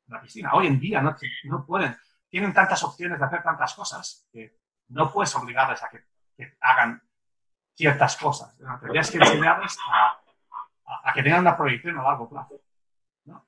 [0.06, 0.54] en la piscina.
[0.54, 1.14] Hoy en día no,
[1.44, 1.96] no pueden,
[2.28, 4.58] tienen tantas opciones de hacer tantas cosas que
[4.88, 6.04] no puedes obligarles a que,
[6.60, 7.02] hagan
[7.74, 8.56] ciertas cosas.
[8.80, 12.60] Tendrías que enseñarles a, que tengan una proyección a largo plazo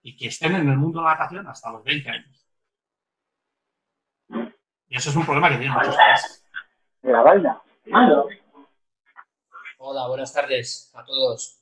[0.03, 2.39] y que estén en el mundo de la natación hasta los 20 años.
[4.91, 6.45] Y eso es un problema que tienen muchos países.
[9.78, 11.61] Hola, buenas tardes a todos.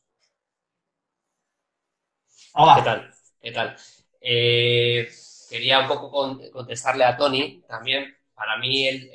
[2.55, 2.77] Hola.
[2.77, 3.15] ¿Qué tal?
[3.43, 3.77] ¿Qué tal?
[4.23, 5.11] Eh,
[5.51, 8.17] quería un poco contestarle a Tony también.
[8.35, 9.11] Para mí el,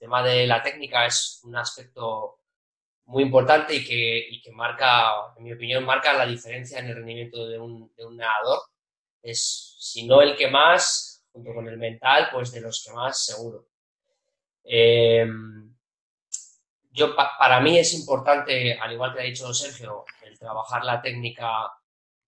[0.00, 2.40] tema de la técnica es un aspecto
[3.04, 3.84] muy importante y
[4.42, 8.16] que, marca, en mi opinión, marca la diferencia en el rendimiento de un, de un
[8.16, 8.62] nadador.
[9.22, 13.24] Es, si no el que más, junto con el mental, pues de los que más
[13.24, 13.66] seguro.
[14.64, 15.26] Eh,
[16.90, 21.72] yo, para mí es importante, al igual que ha dicho Sergio, el trabajar la técnica,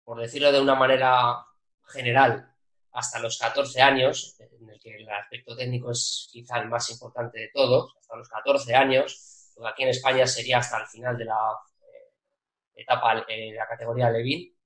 [0.03, 1.45] por decirlo de una manera
[1.87, 2.51] general,
[2.93, 7.41] hasta los 14 años, en el que el aspecto técnico es quizá el más importante
[7.41, 11.59] de todos, hasta los 14 años, aquí en España sería hasta el final de la
[11.83, 12.15] eh,
[12.75, 14.57] etapa de la categoría Levin,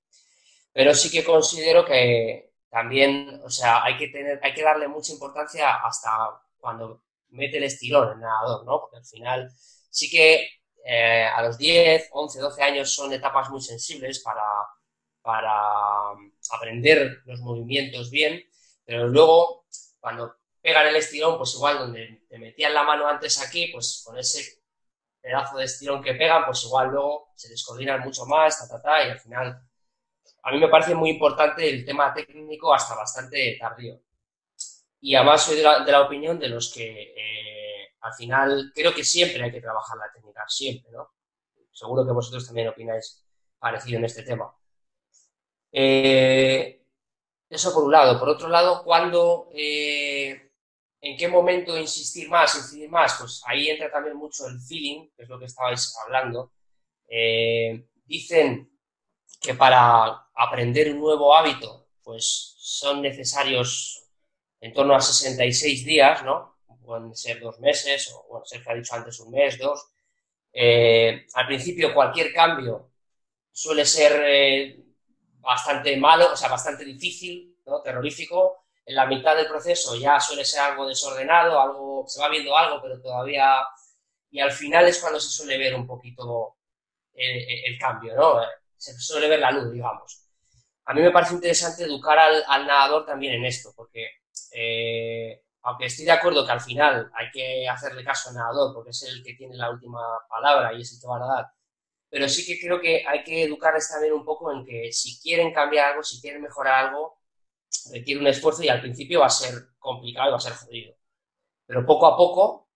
[0.72, 5.12] pero sí que considero que, también, o sea, hay que tener, hay que darle mucha
[5.12, 6.10] importancia hasta
[6.58, 8.80] cuando mete el estirón el nadador, ¿no?
[8.80, 9.50] Porque al final
[9.90, 10.48] sí que
[10.84, 14.42] eh, a los 10, 11, 12 años son etapas muy sensibles para,
[15.22, 18.42] para um, aprender los movimientos bien,
[18.84, 19.66] pero luego
[20.00, 24.18] cuando pegan el estirón, pues igual donde te metían la mano antes aquí, pues con
[24.18, 24.62] ese
[25.20, 29.10] pedazo de estirón que pegan, pues igual luego se descoordinan mucho más, ta, ta, y
[29.10, 29.67] al final
[30.42, 34.00] a mí me parece muy importante el tema técnico hasta bastante tardío.
[35.00, 39.42] Y además soy de la, opinión de los que eh, al final creo que siempre
[39.42, 41.12] hay que trabajar la técnica, siempre, ¿no?
[41.72, 43.24] Seguro que vosotros también opináis
[43.58, 44.52] parecido en este tema.
[45.70, 46.82] Eh,
[47.48, 48.18] eso por un lado.
[48.18, 50.50] Por otro lado, cuando, eh,
[51.00, 55.22] en qué momento insistir más, incidir más, pues ahí entra también mucho el feeling, que
[55.22, 56.52] es lo que estabais hablando.
[58.04, 58.77] dicen
[59.40, 64.04] que para aprender un nuevo hábito, pues son necesarios
[64.60, 66.56] en torno a 66 días, ¿no?
[66.84, 69.90] Pueden ser dos meses, o bueno, Sergio ha dicho antes un mes, dos.
[70.52, 72.90] Eh, al principio cualquier cambio
[73.52, 74.80] suele ser eh,
[75.40, 77.82] bastante malo, o sea, bastante difícil, ¿no?
[77.82, 78.64] terrorífico.
[78.86, 82.80] En la mitad del proceso ya suele ser algo desordenado, algo, se va viendo algo,
[82.80, 83.58] pero todavía...
[84.30, 86.56] Y al final es cuando se suele ver un poquito
[87.14, 88.40] el, cambio, ¿no?
[88.78, 90.24] Se suele ver la luz, digamos.
[90.86, 94.08] A mí me parece interesante educar al, nadador también en esto, porque
[94.52, 98.90] eh, aunque estoy de acuerdo que al final hay que hacerle caso al nadador, porque
[98.90, 101.06] es el que tiene la última palabra y es el que
[102.10, 105.52] pero sí que creo que hay que educarles también un poco en que si quieren
[105.52, 107.18] cambiar algo, si quieren mejorar algo,
[107.92, 110.94] requiere un esfuerzo y al principio va a ser complicado y va a ser jodido.
[111.66, 112.67] Pero poco a poco,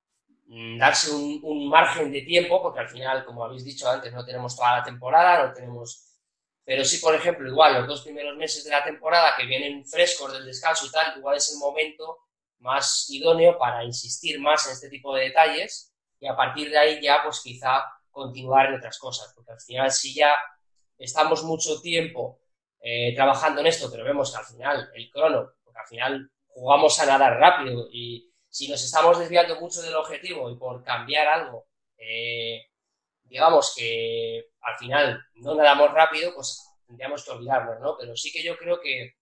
[0.78, 4.78] darse un, margen de tiempo, porque al final, como habéis dicho antes, no tenemos toda
[4.78, 6.08] la temporada, no tenemos...
[6.64, 10.32] Pero sí, por ejemplo, igual los dos primeros meses de la temporada que vienen frescos
[10.32, 12.18] del descanso y tal, igual es el momento
[12.58, 17.02] más idóneo para insistir más en este tipo de detalles y a partir de ahí
[17.02, 20.36] ya pues quizá continuar en otras cosas, porque al final si ya
[20.98, 22.40] estamos mucho tiempo
[22.80, 27.00] eh, trabajando en esto, pero vemos que al final el crono, porque al final jugamos
[27.00, 31.66] a nadar rápido y si nos estamos desviando mucho del objetivo y por cambiar algo,
[31.96, 32.60] eh,
[33.24, 37.96] digamos que al final no nadamos rápido, pues tendríamos que olvidarnos, ¿no?
[37.98, 39.14] Pero sí que yo creo que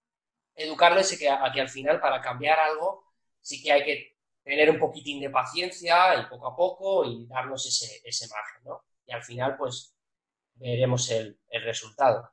[0.56, 3.04] educarles que, a que al final para cambiar algo
[3.40, 7.64] sí que hay que tener un poquitín de paciencia y poco a poco y darnos
[7.66, 8.84] ese, ese margen, ¿no?
[9.06, 9.94] Y al final, pues,
[10.54, 12.32] veremos el, el resultado.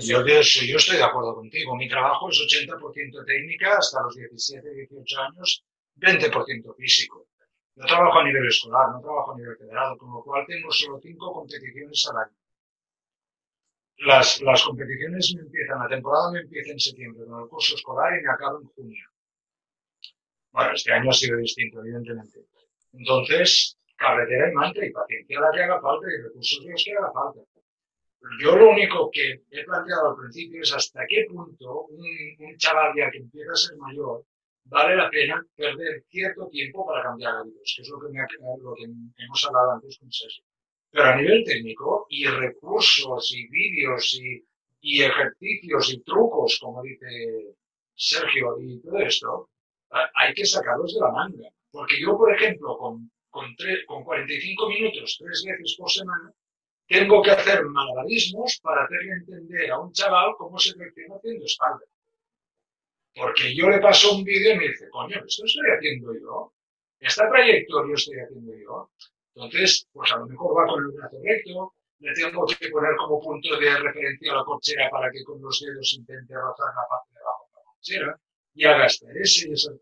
[0.00, 0.40] Yo, yo,
[0.76, 1.74] estoy de acuerdo contigo.
[1.76, 5.64] Mi trabajo es 80% técnica hasta los 17, 18 años,
[5.96, 7.26] 20% físico.
[7.74, 11.00] Yo trabajo a nivel escolar, no trabajo a nivel federado, con lo cual tengo solo
[11.00, 12.36] cinco competiciones al año.
[13.98, 18.18] Las, las competiciones me empiezan, la temporada me empieza en septiembre con el curso escolar
[18.18, 19.08] y me acaba en junio.
[20.50, 22.40] Bueno, este año ha sido distinto, evidentemente.
[22.92, 27.10] Entonces, carretera y manta y paciencia la que haga falta y recursos los que haga
[27.12, 27.40] falta.
[28.40, 33.10] Yo lo único que he planteado al principio es hasta qué punto un, chaval ya
[33.10, 34.24] que empieza a ser mayor
[34.64, 38.26] vale la pena perder cierto tiempo para cambiar hábitos, que es lo que, me ha,
[38.62, 40.44] lo que hemos hablado antes con Sergio.
[40.90, 44.44] Pero a nivel técnico, y recursos, y vídeos, y,
[44.80, 47.54] y ejercicios, y trucos, como dice
[47.94, 49.50] Sergio, y todo esto,
[50.14, 51.48] hay que sacarlos de la manga.
[51.70, 53.54] Porque yo, por ejemplo, con, con,
[53.86, 56.32] con 45 minutos, tres veces por semana,
[56.92, 61.84] tengo que hacer malabarismos para hacerle entender a un chaval cómo se reacciona haciendo espalda.
[63.14, 66.52] Porque yo le paso un vídeo y me dice, coño, esto estoy haciendo yo,
[67.00, 68.90] esta trayectoria estoy haciendo yo.
[69.34, 73.20] Entonces, pues a lo mejor va con el brazo recto, le tengo que poner como
[73.20, 77.14] punto de referencia a la cochera para que con los dedos intente rozar la parte
[77.14, 78.20] de abajo de la cochera
[78.54, 79.72] y haga ese y eso.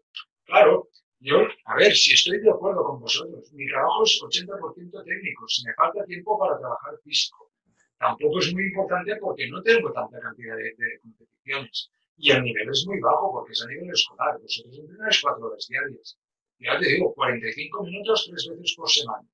[0.44, 0.88] Claro,
[1.20, 5.66] yo, a ver, si estoy de acuerdo con vosotros, mi trabajo es 80% técnico, si
[5.66, 7.50] me falta tiempo para trabajar físico.
[7.98, 11.90] Tampoco es muy importante porque no tengo tanta cantidad de, competiciones.
[12.16, 14.40] Y el nivel es muy bajo porque es a nivel escolar.
[14.40, 16.18] Vosotros entrenáis cuatro horas diarias.
[16.58, 19.28] Ya te digo, 45 minutos tres veces por semana.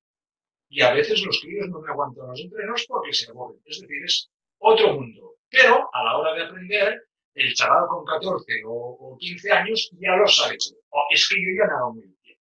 [0.69, 3.61] Y a veces los críos no me aguantan los entrenos porque se aburren.
[3.65, 5.35] Es decir, es otro mundo.
[5.49, 7.01] Pero a la hora de aprender,
[7.35, 10.57] el chaval con 14 o, 15 años ya lo sabe
[10.89, 12.37] O es que yo ya nado muy bien.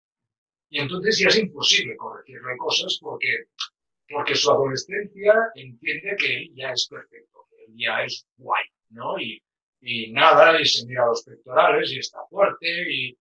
[0.71, 3.47] Y entonces ya es imposible corregirle cosas porque,
[4.09, 9.19] porque su adolescencia entiende que él ya es perfecto, que él ya es guay, ¿no?
[9.19, 9.43] Y,
[9.81, 13.17] y nada, y se mira los pectorales y está fuerte y,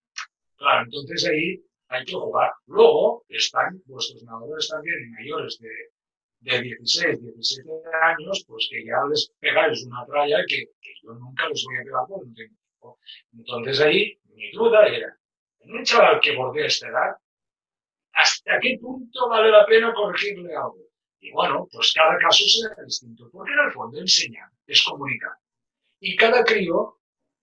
[0.57, 2.53] claro, entonces ahí hay que jugar.
[2.67, 5.69] Luego están vuestros nadadores también mayores de
[6.45, 7.71] de 16, 17
[8.03, 11.85] años, pues que ya les pegáis una tralla que, que yo nunca les voy a
[11.85, 12.99] pegar por un tiempo.
[13.33, 15.17] Entonces ahí mi duda era,
[15.61, 17.17] en un chaval que bordea esta edad,
[18.13, 20.85] ¿hasta qué punto vale la pena corregirle algo?
[21.21, 25.33] Y bueno, pues cada caso será distinto, porque en el fondo enseñar es comunicar.
[26.01, 26.99] Y cada crío,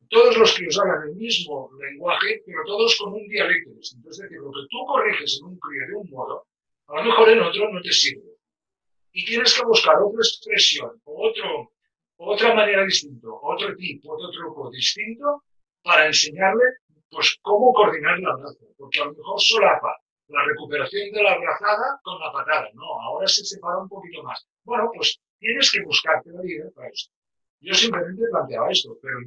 [0.09, 4.09] todos los críos hablan el mismo lenguaje, pero todos con un dialecto distinto.
[4.09, 6.45] Es decir, lo que tú corriges en un crío de un modo,
[6.87, 8.31] a lo mejor en otro no te sirve
[9.13, 11.73] y tienes que buscar otra expresión, otro,
[12.17, 15.43] otra manera distinta, otro tipo, otro truco distinto
[15.83, 16.63] para enseñarle
[17.09, 21.99] pues cómo coordinar la braza, porque a lo mejor solapa la recuperación de la brazada
[22.03, 24.47] con la patada, no, ahora se separa un poquito más.
[24.63, 27.11] Bueno, pues tienes que buscarte la vida para esto.
[27.59, 29.19] Yo simplemente planteaba esto, pero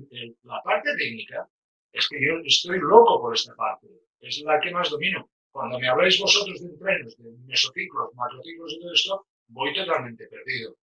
[0.44, 1.48] la parte técnica
[1.92, 3.86] es que yo estoy loco por esta parte,
[4.20, 5.28] es la que más domino.
[5.52, 10.76] Cuando me habláis vosotros de entrenos, de mesociclos, macrociclos y todo esto, voy totalmente perdido,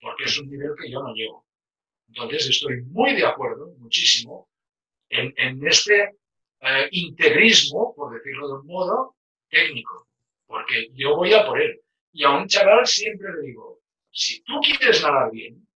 [0.00, 1.44] porque es un nivel que yo no llego.
[2.08, 4.48] Entonces estoy muy de acuerdo, muchísimo,
[5.08, 6.16] en, este
[6.60, 9.16] eh, integrismo, por decirlo de un modo,
[9.48, 10.08] técnico,
[10.46, 11.80] porque yo voy a por él.
[12.12, 13.80] Y a un chaval siempre le digo,
[14.10, 15.66] si tú quieres nadar bien,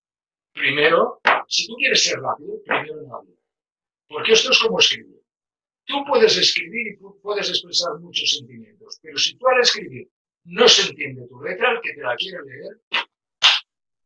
[0.53, 3.23] primero, si tú quieres ser rápido, primero nada.
[4.09, 5.21] Porque esto es como escribir.
[5.85, 10.09] Tú puedes escribir y puedes expresar muchos sentimientos, pero si tú al escribir
[10.45, 12.81] no se entiende tu letra, el que te la quiere leer,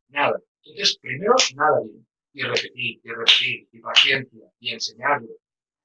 [0.08, 0.40] nada.
[0.62, 2.06] Entonces, primero, nada bien.
[2.34, 5.28] Y repetir, y repetir, y paciencia, y enseñarlo.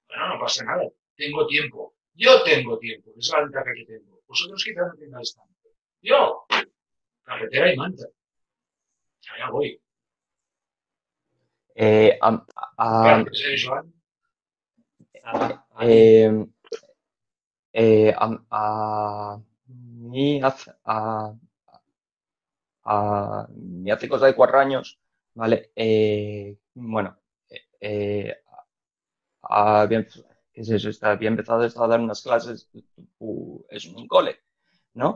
[0.07, 0.83] Bueno, no pasa nada.
[1.15, 1.93] Tengo tiempo.
[2.15, 4.19] Yo tengo tiempo, es la ventaja que tengo.
[4.27, 5.69] Vosotros quizás no tengáis tanto.
[6.01, 6.45] Yo,
[7.23, 8.05] carretera y manta.
[9.31, 9.79] Allá voy.
[11.75, 12.45] Eh, a,
[12.77, 13.23] a,
[13.63, 13.93] Joan?
[15.81, 16.45] eh,
[17.73, 21.33] eh, a, a mí hace, a,
[22.83, 24.99] a mí hace cosa de cuatro años,
[25.39, 25.71] ¿vale?
[25.73, 27.17] Eh, bueno,
[27.79, 28.35] eh,
[29.41, 30.89] había, ¿qué es eso?
[31.05, 32.69] Había empezado a dar unas clases,
[33.69, 34.37] es un cole,
[34.95, 35.15] ¿no?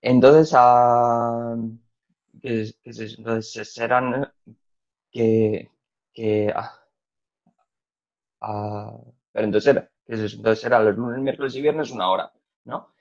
[0.00, 1.56] Entonces, a,
[2.40, 3.16] ¿qué es, eso?
[3.18, 4.32] Entonces, eran
[5.12, 5.70] que,
[6.12, 6.72] que, ah,
[8.40, 8.98] ah,
[9.32, 9.90] pero entonces era.
[10.06, 12.32] Entonces era los lunes, miércoles y viernes una hora,
[12.64, 12.92] ¿no?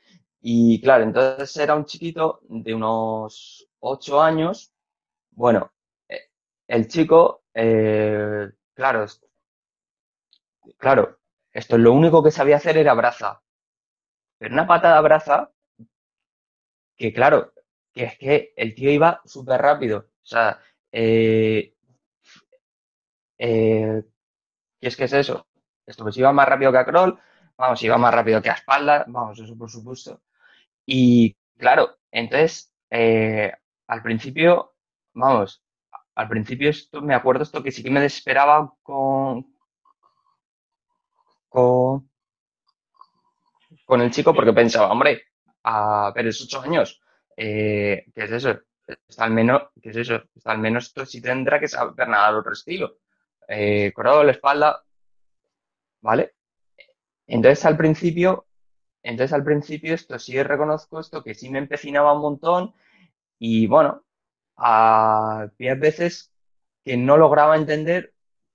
[0.42, 4.72] Y claro, entonces era un chiquito de unos ocho años.
[5.32, 5.72] Bueno,
[6.76, 9.06] el chico, eh, claro,
[10.78, 11.20] claro,
[11.54, 13.42] esto lo único que sabía hacer era braza.
[14.40, 15.52] Pero una patada braza
[16.98, 17.54] que claro,
[17.94, 19.98] que es que el tío iba súper rápido.
[20.00, 20.60] O sea,
[20.92, 21.74] eh,
[23.38, 24.04] eh,
[24.82, 25.48] ¿qué es que es eso?
[25.86, 27.20] Esto pues iba más rápido que a crawl,
[27.58, 30.22] vamos, iba más rápido que a espalda, vamos, eso por supuesto.
[30.86, 33.54] Y claro, entonces, eh,
[33.88, 34.76] al principio,
[35.14, 35.64] vamos,
[36.22, 39.56] al principio esto, me acuerdo esto que sí que me desesperaba con,
[41.50, 42.08] con,
[44.02, 45.24] el chico porque pensaba, hombre,
[45.64, 47.02] a ver, es ocho años,
[47.36, 48.60] eh, ¿qué es eso?
[49.08, 50.22] Está al menos, ¿qué es eso?
[50.36, 52.98] Está al menos esto sí tendrá que saber nadar otro estilo.
[53.48, 54.84] Eh, crawl, espalda,
[56.02, 56.36] ¿vale?
[57.26, 58.46] Entonces al principio,
[59.02, 62.74] entonces al principio esto sí reconozco esto que sí me empecinaba un montón
[63.40, 64.04] y bueno,
[64.62, 66.34] había veces
[66.86, 68.14] que no lograba entender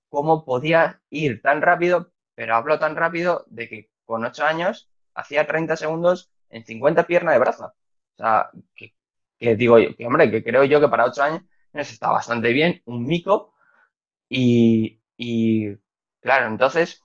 [0.09, 5.47] cómo podía ir tan rápido, pero hablo tan rápido de que con 8 años hacía
[5.47, 7.67] 30 segundos en 50 piernas de braza.
[8.17, 8.95] O sea, que,
[9.39, 11.43] que digo yo, que hombre, que creo yo que para 8 años
[11.75, 13.55] está bastante bien, un mico,
[14.29, 15.77] y, y
[16.21, 17.03] claro, entonces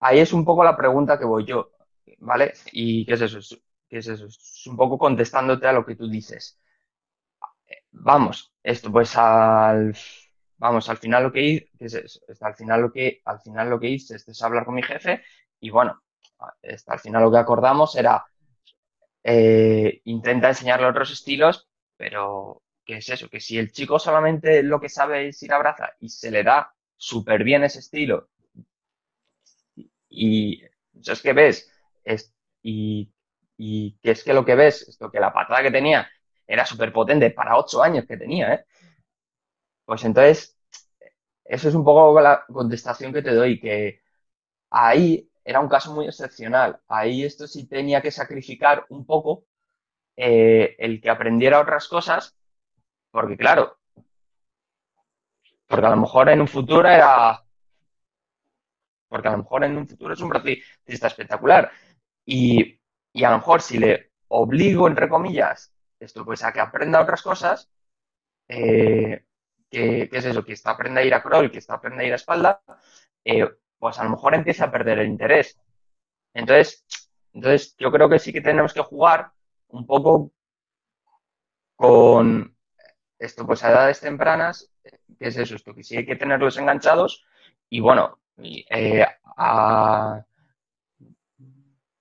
[0.00, 1.72] ahí es un poco la pregunta que voy yo,
[2.18, 2.54] ¿vale?
[2.72, 3.38] ¿Y qué es eso?
[3.38, 4.26] Es- ¿Qué es eso?
[4.26, 6.58] Es un poco contestándote a lo que tú dices.
[7.92, 9.94] Vamos, esto pues al,
[10.58, 11.94] vamos, al final lo que hice, ¿qué es?
[11.94, 14.82] Esto, al final lo que, al final lo que hice esto es hablar con mi
[14.82, 15.22] jefe
[15.60, 16.02] y bueno,
[16.86, 18.24] al final lo que acordamos era
[19.24, 23.28] eh, intenta enseñarle otros estilos, pero ¿qué es eso?
[23.28, 26.42] Que si el chico solamente lo que sabe es ir a braza y se le
[26.42, 28.28] da súper bien ese estilo
[30.08, 30.62] y
[31.00, 31.70] eso es que ves
[32.04, 33.12] es, y,
[33.56, 36.08] y que es que lo que ves, esto que la patada que tenía
[36.46, 38.64] era súper potente para ocho años que tenía, ¿eh?
[39.84, 40.56] Pues entonces,
[41.44, 44.02] eso es un poco la contestación que te doy, que
[44.70, 46.80] ahí era un caso muy excepcional.
[46.88, 49.46] Ahí esto sí tenía que sacrificar un poco
[50.16, 52.36] eh, el que aprendiera otras cosas,
[53.12, 53.78] porque claro,
[55.66, 57.42] porque a lo mejor en un futuro era,
[59.08, 61.70] porque a lo mejor en un futuro es un bracista espectacular.
[62.24, 62.80] Y,
[63.12, 65.72] y a lo mejor si le obligo, entre comillas,
[66.04, 67.70] esto pues a que aprenda otras cosas,
[68.48, 69.24] eh,
[69.70, 72.12] que, es eso, que está aprenda a ir a crawl, que está aprenda a ir
[72.12, 72.62] a espalda,
[73.24, 73.48] eh,
[73.78, 75.58] pues a lo mejor empieza a perder el interés.
[76.34, 76.84] Entonces,
[77.32, 79.32] entonces yo creo que sí que tenemos que jugar
[79.68, 80.32] un poco
[81.76, 82.56] con
[83.18, 87.24] esto, pues a edades tempranas, que es eso, esto que sí hay que tenerlos enganchados
[87.68, 90.24] y bueno, eh, a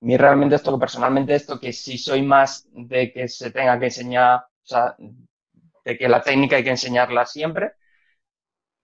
[0.01, 4.39] mí realmente esto, personalmente esto, que sí soy más de que se tenga que enseñar,
[4.39, 4.95] o sea,
[5.85, 7.73] de que la técnica hay que enseñarla siempre,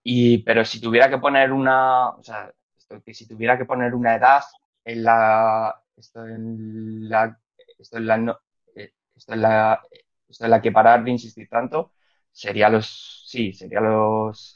[0.03, 3.93] y, pero si tuviera que poner una, o sea, esto, que si tuviera que poner
[3.93, 4.41] una edad
[4.85, 7.39] en la, esto en la,
[7.79, 8.39] esto en la, no-
[8.75, 9.81] eh, esto en la,
[10.29, 11.93] esto en la que parar de insistir tanto,
[12.31, 14.55] sería los, sí, sería los,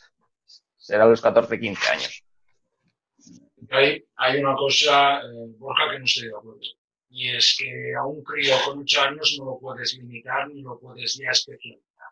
[0.77, 2.23] será los 14, 15 años.
[3.71, 6.59] Hay, hay una cosa, eh, Borja, que no estoy de acuerdo.
[7.09, 10.79] Y es que a un crío con 8 años no lo puedes limitar ni lo
[10.79, 12.07] puedes ya especializar.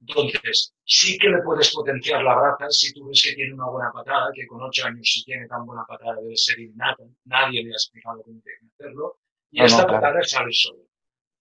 [0.00, 3.92] Entonces, sí que le puedes potenciar la braza si tú ves que tiene una buena
[3.92, 7.04] patada, que con 8 años si tiene tan buena patada debe ser innata.
[7.24, 9.18] Nadie le ha explicado cómo tiene que hacerlo.
[9.50, 10.00] Y No, no, esta claro.
[10.00, 10.82] patada sale sola.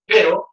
[0.05, 0.47] Pero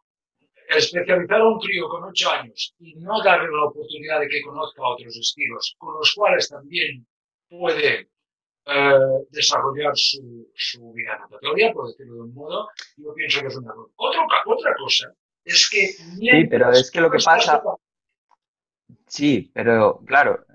[0.69, 4.81] especializar a un crío con ocho años y no darle la oportunidad de que conozca
[4.83, 7.07] otros estilos, con los cuales también
[7.49, 8.09] puede
[8.67, 13.55] eh, desarrollar su, su vida natatoria, por decirlo de un modo, yo pienso que es
[13.57, 14.19] una cosa.
[14.45, 15.13] Otra, cosa
[15.45, 15.87] es que...
[15.87, 17.61] Sí, pero es que lo que pasa...
[19.07, 20.45] Sí, pero claro,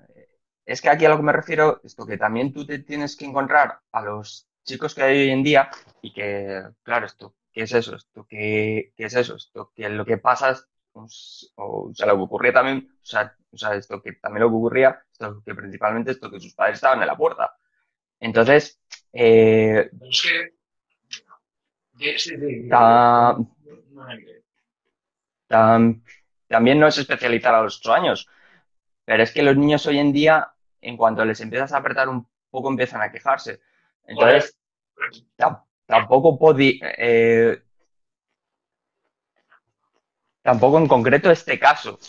[0.65, 3.25] es que aquí a lo que me refiero, esto que también tú te tienes que
[3.25, 5.69] encontrar a los chicos que hay hoy en día
[6.01, 7.95] y que, claro, esto ¿qué es eso?
[7.95, 9.35] Esto, ¿qué, qué es eso?
[9.35, 10.55] Esto, que lo que pasa,
[10.91, 14.49] pues, o, sea, lo que ocurría también, o sea, o sea, esto que también lo
[14.49, 17.55] que ocurría, esto que principalmente esto que sus padres estaban en la puerta.
[18.23, 18.79] Entonces,
[19.11, 19.91] eh,
[26.47, 28.29] también no es especializar a los ocho años,
[29.03, 32.25] pero es que los niños hoy en día, en cuanto les empiezas a apretar un
[32.49, 33.59] poco, empiezan a quejarse.
[34.05, 34.57] Entonces,
[35.85, 36.79] tampoco podía...
[36.97, 37.61] Eh,
[40.41, 41.99] tampoco en concreto este caso.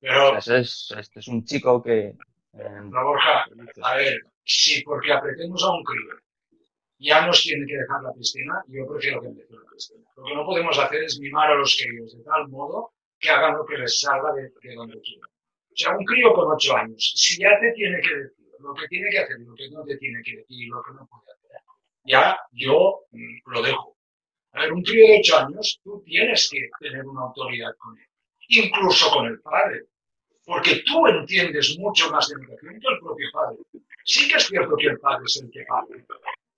[0.00, 0.60] Pero, este
[1.20, 2.16] es un chico que...
[2.52, 3.44] Eh, Borja,
[3.82, 6.20] a ver, si porque apretemos a un crío
[7.00, 10.04] ya nos tiene que dejar la piscina, yo prefiero que empiece la piscina.
[10.16, 13.56] Lo que no podemos hacer es mimar a los críos de tal modo que hagan
[13.56, 15.30] lo que les salga de, donde quieran.
[15.30, 18.86] O sea, un crío con ocho años, si ya te tiene que decir lo que
[18.88, 21.62] tiene que hacer, lo que no te tiene que decir, lo que no puede hacer,
[22.04, 23.96] ya yo mm, lo dejo.
[24.52, 28.06] A ver, un crío de ocho años, tú tienes que tener una autoridad con él,
[28.48, 29.86] incluso con el padre,
[30.50, 33.58] porque tú entiendes mucho más de educación que el propio padre.
[34.04, 36.04] Sí que es cierto que el padre es el que padre,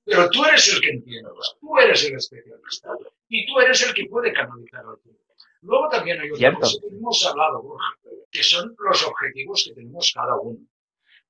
[0.02, 2.88] pero tú eres el que entiendes, tú eres el especialista
[3.28, 5.18] y tú eres el que puede canalizar al crío.
[5.60, 7.94] Luego también hay otra cosa que hemos hablado, Borja,
[8.30, 10.60] que son los objetivos que tenemos cada uno.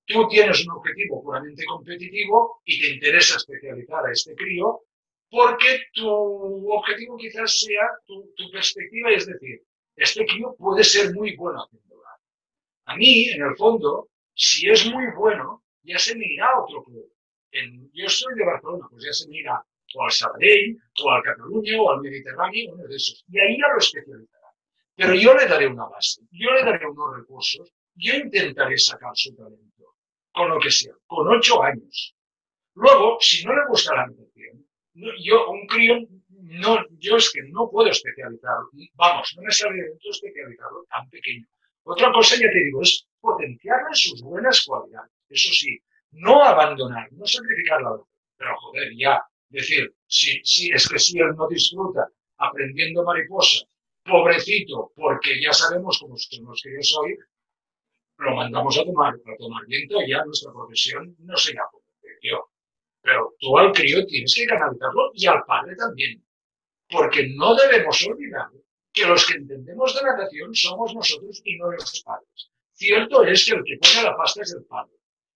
[0.06, 4.82] Tú tienes un objetivo puramente competitivo y te interesa especializar a este crío
[5.28, 9.64] porque tu objetivo quizás sea tu, perspectiva, es decir,
[9.96, 11.91] este crío puede ser muy bueno haciéndolo.
[12.92, 16.84] A mí, en el fondo, si es muy bueno, ya se me irá a otro
[16.84, 17.10] club.
[17.94, 21.90] yo soy de Barcelona, pues ya se me irá al Sabadell, o al Cataluña, o
[21.90, 23.24] al Mediterráneo, uno de esos.
[23.28, 24.48] Y ahí ya lo especializará.
[24.94, 29.34] Pero yo le daré una base, yo le daré unos recursos, yo intentaré sacar su
[29.34, 29.94] talento
[30.30, 32.14] con lo que sea, con ocho años.
[32.74, 35.96] Luego, si no le gusta la natación, yo, un crío,
[36.28, 38.68] no, yo es que no puedo especializarlo.
[38.96, 41.46] Vamos, no me sale de especializarlo tan pequeño.
[41.84, 45.10] Otra cosa, ya te digo, es potenciarle sus buenas cualidades.
[45.28, 45.78] Eso sí,
[46.12, 48.06] no abandonar, no sacrificar la otra.
[48.36, 52.08] Pero joder, ya, decir, si, es que si él no disfruta
[52.38, 53.66] aprendiendo mariposa,
[54.04, 57.16] pobrecito, porque ya sabemos cómo somos que yo soy,
[58.18, 61.70] lo mandamos a tomar, a tomar viento ya nuestra profesión no se llama
[62.22, 62.50] yo.
[63.02, 66.24] Pero tú al crío tienes que canalizarlo y al padre también.
[66.88, 68.48] Porque no debemos olvidar
[68.92, 72.50] que los que entendemos de natación somos nosotros y no los padres.
[72.72, 74.92] Cierto es que el que pone la pasta es el padre.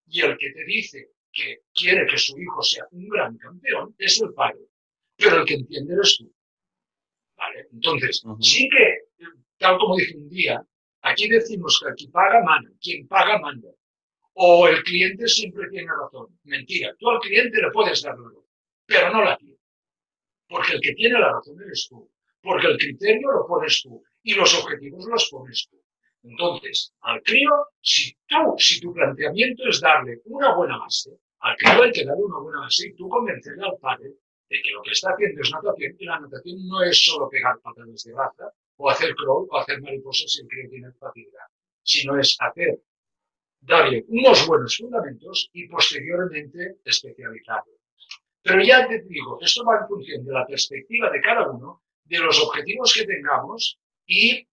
[0.07, 4.21] Y el que te dice que quiere que su hijo sea un gran campeón es
[4.21, 4.61] el padre.
[5.17, 6.31] Pero el que entiende eres tú.
[7.35, 7.67] ¿Vale?
[7.71, 9.25] Entonces, sí que,
[9.57, 10.65] tal como dije un día,
[11.07, 12.69] Aquí decimos que aquí paga, manda.
[12.81, 13.69] Quien paga, manda.
[14.33, 16.37] O el cliente siempre tiene razón.
[16.43, 16.93] Mentira.
[16.99, 18.45] Tú al cliente le puedes dar la razón,
[18.85, 19.57] pero no la tiene.
[20.49, 22.09] Porque el que tiene la razón eres tú.
[22.47, 24.01] Porque el criterio lo pones tú.
[24.23, 25.77] Y los objetivos los pones tú.
[26.23, 31.83] Entonces, al crío, si tú, si tu planteamiento es darle una buena base, al crío
[31.83, 34.13] hay que darle una buena base y tú convencerle al padre
[34.49, 37.59] de que lo que está haciendo es natación y la natación no es solo pegar
[37.59, 41.47] patadas de raza, o hacer crawl o hacer mariposas si el crío tiene facilidad,
[41.83, 42.79] sino es hacer,
[43.59, 47.73] darle unos buenos fundamentos y posteriormente especializarlo.
[48.41, 52.19] Pero ya te digo, esto va en función de la perspectiva de cada uno, de
[52.19, 54.47] los objetivos que tengamos y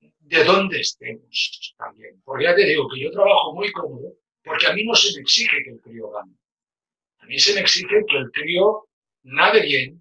[0.00, 2.20] de dónde estemos también.
[2.24, 5.22] Porque ya te digo que yo trabajo muy cómodo porque a mí no se me
[5.22, 6.34] exige que el crío gane.
[7.18, 8.88] A mí se me exige que el crío
[9.24, 10.00] nade bien,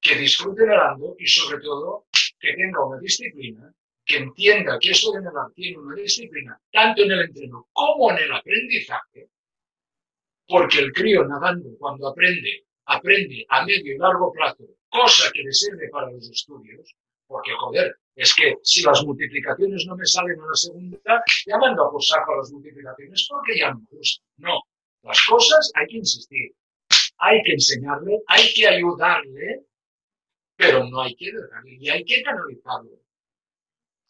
[0.00, 2.06] que disfrute nadando y sobre todo
[2.40, 3.72] que tenga una disciplina,
[4.04, 8.18] que entienda que esto de nadar tiene una disciplina, tanto en el entreno como en
[8.18, 9.28] el aprendizaje,
[10.46, 14.64] porque el crío nadando, cuando aprende, aprende a medio y largo plazo,
[14.94, 16.94] cosa que le sirve para los estudios,
[17.26, 21.86] porque joder, es que si las multiplicaciones no me salen a la segunda, ya mando
[21.86, 24.26] a por saco las multiplicaciones porque ya no me gustan.
[24.36, 24.60] No,
[25.02, 26.54] las cosas hay que insistir,
[27.18, 29.64] hay que enseñarle, hay que ayudarle
[30.56, 32.90] pero no hay que dejarle y hay que canalizarlo.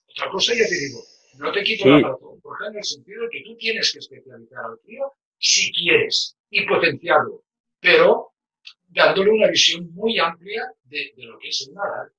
[0.08, 1.02] Otra cosa ya te digo,
[1.38, 4.64] no te quito la razón, porque en el sentido de que tú tienes que especializar
[4.64, 7.42] al crío si quieres y potenciarlo,
[7.80, 8.33] pero
[8.94, 12.10] dándole una visión muy amplia de, lo que es el nadar.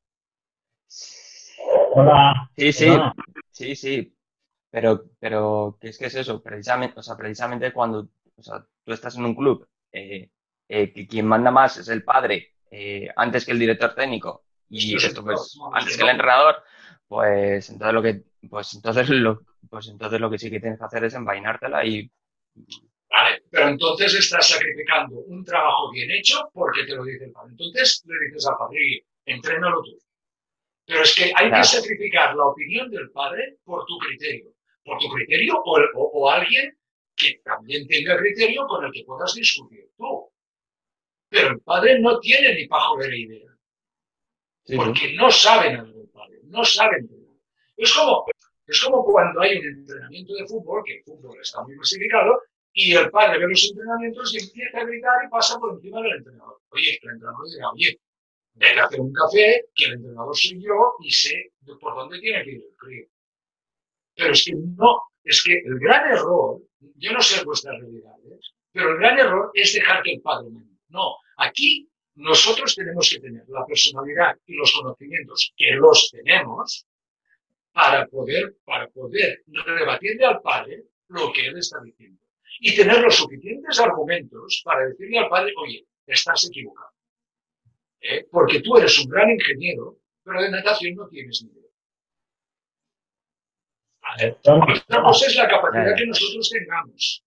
[1.94, 2.52] Hola.
[2.56, 3.16] Sí, sí, Hola.
[3.52, 4.16] sí, sí.
[4.70, 6.44] Pero, pero, ¿qué es que es eso?
[6.44, 10.30] Precisamente, o sea, precisamente cuando, o sea, tú estás en un club, eh,
[10.68, 14.96] eh, que quien manda más es el padre, eh, antes que el director técnico, y
[14.96, 16.62] Esto pues, no, antes que el entrenador,
[17.08, 20.86] pues entonces lo que, pues entonces lo, pues entonces lo que sí que tienes que
[20.86, 22.12] hacer es envainártela y,
[23.16, 27.52] Vale, pero entonces estás sacrificando un trabajo bien hecho porque te lo dice el padre.
[27.52, 29.98] Entonces le dices al padre, "Oye, entrénalo tú.
[30.86, 31.56] Pero es que hay Claro.
[31.56, 34.52] que sacrificar la opinión del padre por tu criterio.
[34.84, 36.78] Por tu criterio o, o- o alguien
[37.16, 40.30] que también tenga criterio con el que puedas discutir tú.
[41.30, 43.50] Pero el padre no tiene ni pajolera idea.
[44.66, 44.78] sí, sí.
[44.78, 47.08] porque no saben algo del padre, no saben.
[47.08, 47.34] de nada.
[47.78, 48.26] Es como,
[48.68, 52.42] es como cuando hay un entrenamiento de fútbol, que el fútbol está muy masificado,
[52.78, 56.18] y el padre ve los entrenamientos y empieza a gritar y pasa por encima del
[56.18, 56.60] entrenador.
[56.70, 58.00] Oye, el entrenador dirá, oye,
[58.54, 62.44] ven a hacer un café, que el entrenador soy yo y sé por dónde tiene
[62.44, 63.08] que ir el crío.
[64.16, 66.62] Pero es que no, es que el gran error,
[66.98, 70.76] yo no sé vuestras realidades, pero el gran error es dejar que el padre mande.
[70.90, 76.86] No, aquí nosotros tenemos que tener la personalidad y los conocimientos que los tenemos
[77.72, 82.25] para poder, para poder rebatirle al padre lo que él está diciendo.
[82.60, 86.92] Y tener los suficientes argumentos para decirle al padre, oye, estás equivocado.
[88.02, 88.26] ¿Eh?
[88.32, 91.66] Porque tú eres un gran ingeniero, pero de natación no tienes ni idea.
[94.54, 97.24] Otra cosa es la capacidad que nosotros tengamos.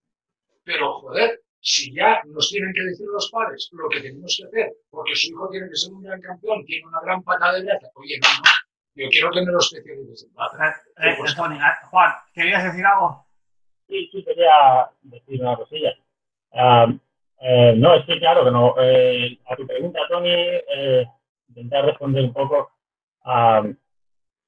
[0.64, 4.76] Pero, joder, si ya nos tienen que decir los padres lo que tenemos que hacer,
[4.90, 7.88] porque su hijo tiene que ser un gran campeón, tiene una gran patada de braza,
[7.94, 8.50] oye, no, no,
[8.94, 10.68] yo quiero que me lo especialices en padre.
[10.98, 13.27] Eh, eh, Juan, ¿querías decir algo?
[13.88, 15.94] Sí, sí quería decir una cosilla.
[17.40, 18.74] Eh, no, es que claro que no.
[18.80, 21.06] eh, a tu pregunta, Tony, eh,
[21.48, 22.70] intentar responder un poco.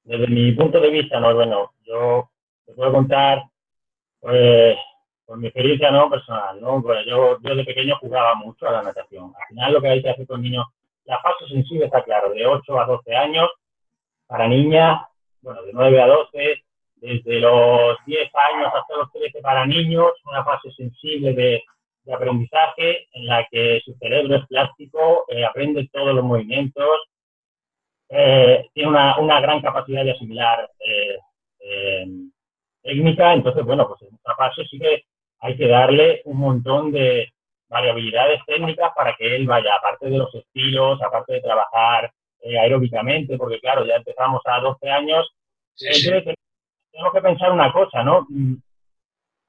[0.03, 2.29] desde mi punto de vista, no, bueno, yo
[2.65, 3.43] te puedo contar,
[4.19, 4.77] pues,
[5.25, 6.81] por mi experiencia no personal, ¿no?
[6.81, 9.33] Pues yo, yo de pequeño jugaba mucho a la natación.
[9.39, 10.65] Al final lo que hay que hacer con niños,
[11.05, 13.49] la fase sensible está claro, de 8 a 12 años,
[14.27, 15.01] para niñas,
[15.41, 16.63] bueno, de 9 a 12,
[17.01, 21.63] desde los 10 años hasta los 13 para niños, una fase sensible de,
[22.03, 26.87] de aprendizaje en la que su cerebro es plástico, eh, aprende todos los movimientos,
[28.09, 31.17] eh, tiene una, una gran capacidad de asimilar eh,
[31.59, 32.05] eh,
[32.83, 35.03] técnica, entonces, bueno, pues en esta fase sí que
[35.39, 37.31] hay que darle un montón de
[37.67, 43.37] variabilidades técnicas para que él vaya, aparte de los estilos, aparte de trabajar eh, aeróbicamente,
[43.37, 45.27] porque claro, ya empezamos a 12 años,
[45.73, 46.09] Sí, sí.
[46.09, 46.35] entonces
[46.91, 48.25] tenemos que pensar una cosa, ¿no?
[48.29, 48.55] Mm,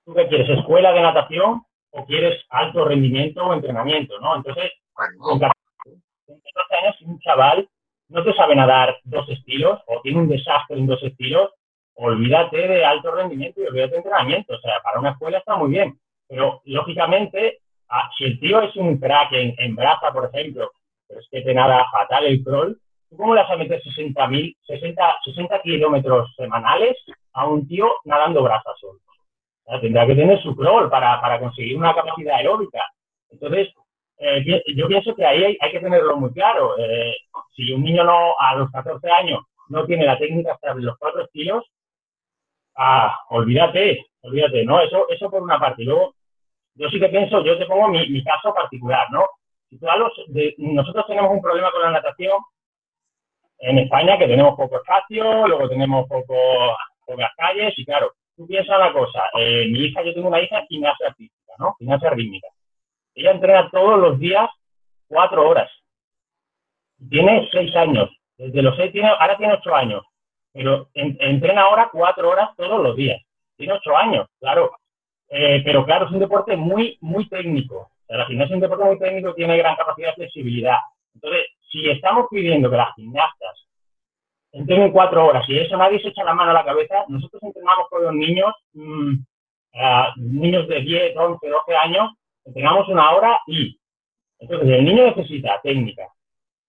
[0.04, 4.36] ¿Tú qué quieres, escuela de natación o quieres alto rendimiento o entrenamiento, ¿no?
[4.36, 4.72] Entonces,
[5.18, 5.54] con 14
[6.82, 7.68] años, si un chaval
[8.08, 11.50] no te sabe nadar dos estilos o tiene un desastre en dos estilos,
[11.94, 14.54] olvídate de alto rendimiento y olvídate de entrenamiento.
[14.54, 18.74] O sea, para una escuela está muy bien, pero lógicamente, ah, si el tío es
[18.76, 20.72] un crack en, en braza, por ejemplo,
[21.06, 22.78] pero es que te nada fatal el crawl,
[23.12, 24.30] ¿tú cómo le vas a meter 60,
[24.66, 26.96] 60, 60 kilómetros semanales
[27.34, 29.00] a un tío nadando braza solo?
[29.80, 32.82] Tendrá que tener su crawl para, conseguir una capacidad aeróbica.
[33.30, 33.68] Entonces,
[34.18, 36.76] eh, yo pienso que ahí hay, que tenerlo muy claro.
[36.78, 37.14] Eh,
[37.54, 38.02] si un niño
[38.38, 41.64] a los 14 años no tiene la técnica hasta los cuatro estilos,
[42.76, 44.80] ah, olvídate, olvídate, ¿no?
[44.80, 45.84] Eso, eso por una parte.
[45.84, 46.14] Luego,
[46.74, 49.26] yo sí que pienso, yo te pongo mi, caso particular, ¿no?
[50.58, 52.38] Nosotros tenemos un problema con la natación
[53.62, 56.34] en España, que tenemos poco espacio, luego tenemos poco,
[57.06, 60.64] pocas calles, y claro, tú piensas una cosa, eh, mi hija, yo tengo una hija
[60.68, 61.74] gimnasia artística, ¿no?
[61.78, 62.48] Gimnasia rítmica.
[63.14, 64.48] Ella entrena todos los días
[65.06, 65.70] cuatro horas.
[67.10, 68.10] Tiene seis años.
[68.36, 70.02] Desde los seis tiene, ahora tiene ocho años.
[70.52, 73.20] Pero en- entrena ahora cuatro horas todos los días.
[73.56, 74.72] Tiene ocho años, claro.
[75.28, 77.76] Eh, pero claro, es un deporte muy, muy técnico.
[77.76, 80.78] O sea, la es un deporte muy técnico, tiene gran capacidad de flexibilidad.
[81.14, 83.66] Entonces, si estamos pidiendo que las gimnastas
[84.52, 87.88] entrenen cuatro horas y eso nadie se echa la mano a la cabeza, nosotros entrenamos
[87.88, 89.14] con los niños, mm,
[90.16, 92.10] niños de 10, 11, 12 años,
[92.44, 93.78] entrenamos una hora y
[94.38, 96.08] entonces el niño necesita técnica,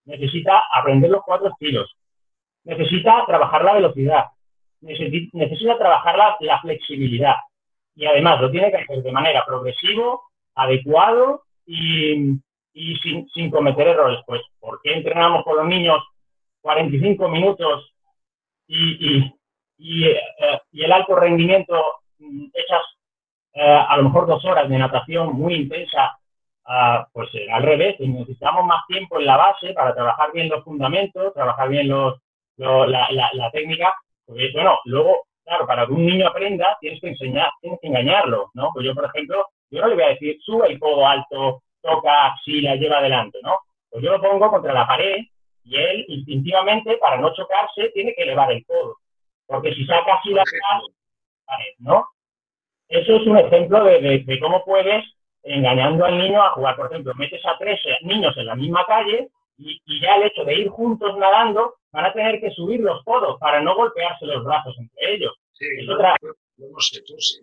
[0.05, 1.93] necesita aprender los cuatro estilos,
[2.63, 4.25] necesita trabajar la velocidad,
[4.81, 7.35] necesi- necesita trabajar la, la flexibilidad
[7.95, 10.23] y además lo tiene que hacer de manera progresivo,
[10.55, 12.37] adecuado y,
[12.73, 14.19] y sin, sin cometer errores.
[14.25, 15.99] Pues, ¿por qué entrenamos con los niños
[16.61, 17.93] 45 minutos
[18.67, 19.33] y, y,
[19.77, 20.19] y, eh,
[20.71, 21.75] y el alto rendimiento
[22.19, 22.81] mm, echas
[23.53, 26.17] eh, a lo mejor dos horas de natación muy intensa,
[26.65, 30.63] ah, pues eh, al revés, necesitamos más tiempo en la base para trabajar bien los
[30.63, 32.19] fundamentos, trabajar bien los,
[32.57, 33.93] lo- la, la- la técnica,
[34.25, 38.49] porque, bueno, luego, claro, para que un niño aprenda, tienes que enseñar, tienes que engañarlo,
[38.53, 38.69] ¿no?
[38.73, 42.27] Pues yo, por ejemplo, yo no le voy a decir, sube el codo alto, toca
[42.27, 43.59] axila, lleva adelante, ¿no?
[43.91, 45.17] Pues yo lo pongo contra la pared
[45.65, 48.97] y él, instintivamente, para no chocarse, tiene que elevar el codo.
[49.45, 50.43] Porque si saca así la
[51.45, 52.07] pared, ¿no?
[52.87, 55.03] Eso es un ejemplo de, de- de cómo puedes,
[55.43, 56.75] engañando al niño a jugar.
[56.75, 60.43] Por ejemplo, metes a tres niños en la misma calle y, y ya el hecho
[60.45, 64.43] de ir juntos nadando van a tener que subir los codos para no golpearse los
[64.43, 65.33] brazos entre ellos.
[65.53, 66.15] Sí, Es otra-
[66.57, 67.41] lo hemos hecho, sí.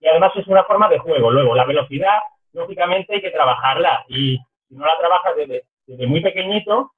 [0.00, 1.30] Y además es una forma de juego.
[1.30, 2.18] Luego, la velocidad,
[2.52, 4.04] lógicamente, hay que trabajarla.
[4.08, 4.38] Y
[4.68, 6.92] si no la trabajas desde, desde muy pequeñito,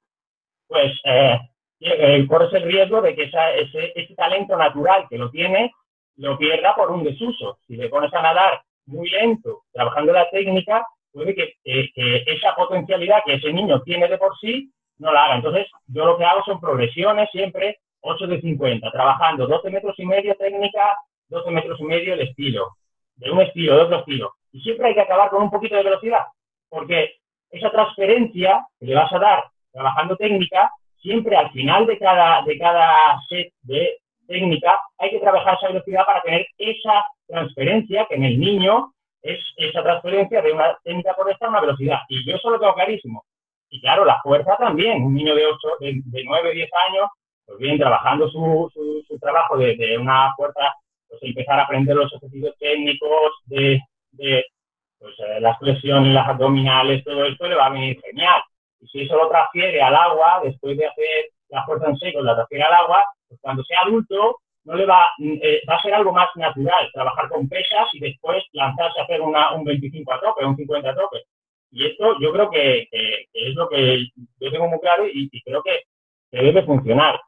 [0.67, 1.39] pues eh,
[1.81, 5.71] eh, corres el riesgo de que esa- ese, ese talento natural que lo tiene
[6.17, 7.57] lo pierda por un desuso.
[7.67, 12.55] Si le pones a nadar muy lento, trabajando la técnica, puede que, que- que esa
[12.55, 15.35] potencialidad que ese niño tiene de por sí no la haga.
[15.35, 20.05] Entonces, yo lo que hago son progresiones siempre 8 de 50, trabajando 12 metros y
[20.05, 20.95] medio técnica,
[21.27, 22.69] 12 metros y medio el estilo,
[23.15, 24.33] de un estilo, de otro estilo.
[24.55, 26.27] Y siempre hay que acabar con un poquito de velocidad,
[26.69, 27.15] porque
[27.49, 29.43] esa transferencia que le vas a dar
[29.73, 35.55] trabajando técnica, siempre al final de cada, de cada set de técnica hay que trabajar
[35.55, 40.77] esa velocidad para tener esa transferencia que en el niño es esa transferencia de una
[40.85, 41.99] técnica correcta a una velocidad.
[42.07, 43.25] Y yo eso lo tengo clarísimo.
[43.69, 45.03] Y claro, la fuerza también.
[45.03, 47.09] Un niño de, 8, de, de 9, 10 años,
[47.45, 50.73] pues bien, trabajando su, su, su trabajo de, de una fuerza,
[51.09, 53.81] pues empezar a aprender los ejercicios técnicos de,
[54.17, 58.41] pues, eh, las flexiones, las abdominales, todo esto le va a venir genial.
[58.81, 62.35] Y si eso lo transfiere al agua, después de hacer la fuerza en seco, la
[62.35, 66.11] transfiere al agua, pues cuando sea adulto, no le va, eh, va a ser algo
[66.11, 70.55] más natural, trabajar con pesas y después lanzarse a hacer un 25 a tope, un
[70.55, 71.23] 50 a tope.
[71.71, 74.07] Y esto yo creo que, es lo que
[74.39, 75.83] yo tengo muy claro y, creo que,
[76.31, 77.19] debe funcionar.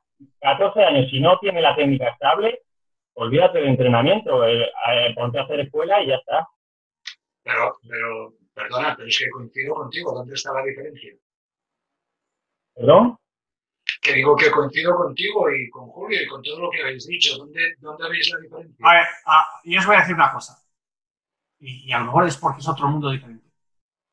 [0.41, 2.61] 14 años, si no tiene la técnica estable,
[3.13, 4.67] olvídate de entrenamiento, eh,
[5.15, 6.47] ponte a hacer escuela y ya está.
[7.47, 10.11] Pero, pero, perdona, pero es que coincido contigo.
[10.11, 11.13] ¿Dónde está la diferencia?
[12.75, 13.17] ¿Perdón?
[14.01, 17.37] Que digo que coincido contigo y con Julio y con todo lo que habéis dicho.
[17.37, 18.85] ¿Dónde, dónde veis la diferencia?
[18.85, 20.61] A ver, ah, y os voy a decir una cosa.
[21.59, 23.47] Y, y a lo mejor es porque es otro mundo diferente.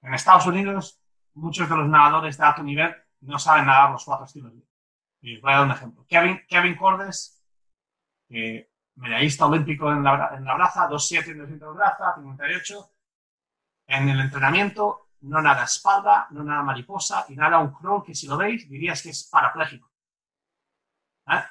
[0.03, 1.01] En Estados Unidos,
[1.35, 4.53] muchos de los nadadores de alto nivel no saben nadar los cuatro estilos.
[5.23, 6.07] Y os voy a dar un ejemplo.
[6.07, 7.45] Kevin, Kevin Cordes,
[8.29, 12.94] que medallista olímpico en la, en la braza, 2.7 en 200 braza, 58.
[13.87, 18.27] En el entrenamiento no nada espalda, no nada mariposa y nada un crawl que si
[18.27, 19.91] lo veis dirías que es parapléjico.
[21.29, 21.45] ¿Eh?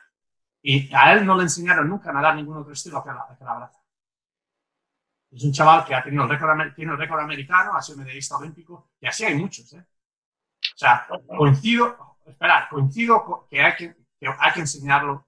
[0.62, 3.44] Y a él no le enseñaron nunca a nadar ningún otro estilo que la, que
[3.44, 3.84] la braza.
[5.32, 8.38] Es un chaval que ha tenido el récord, tiene el récord americano, ha sido medallista
[8.38, 9.74] olímpico, y así hay muchos.
[9.74, 9.84] ¿eh?
[9.84, 15.28] O sea, coincido, espera, coincido que hay que, que hay que enseñarlo,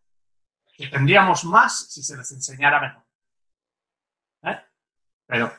[0.75, 3.03] que tendríamos más si se les enseñara mejor.
[4.43, 4.59] ¿Eh?
[5.25, 5.51] Pero,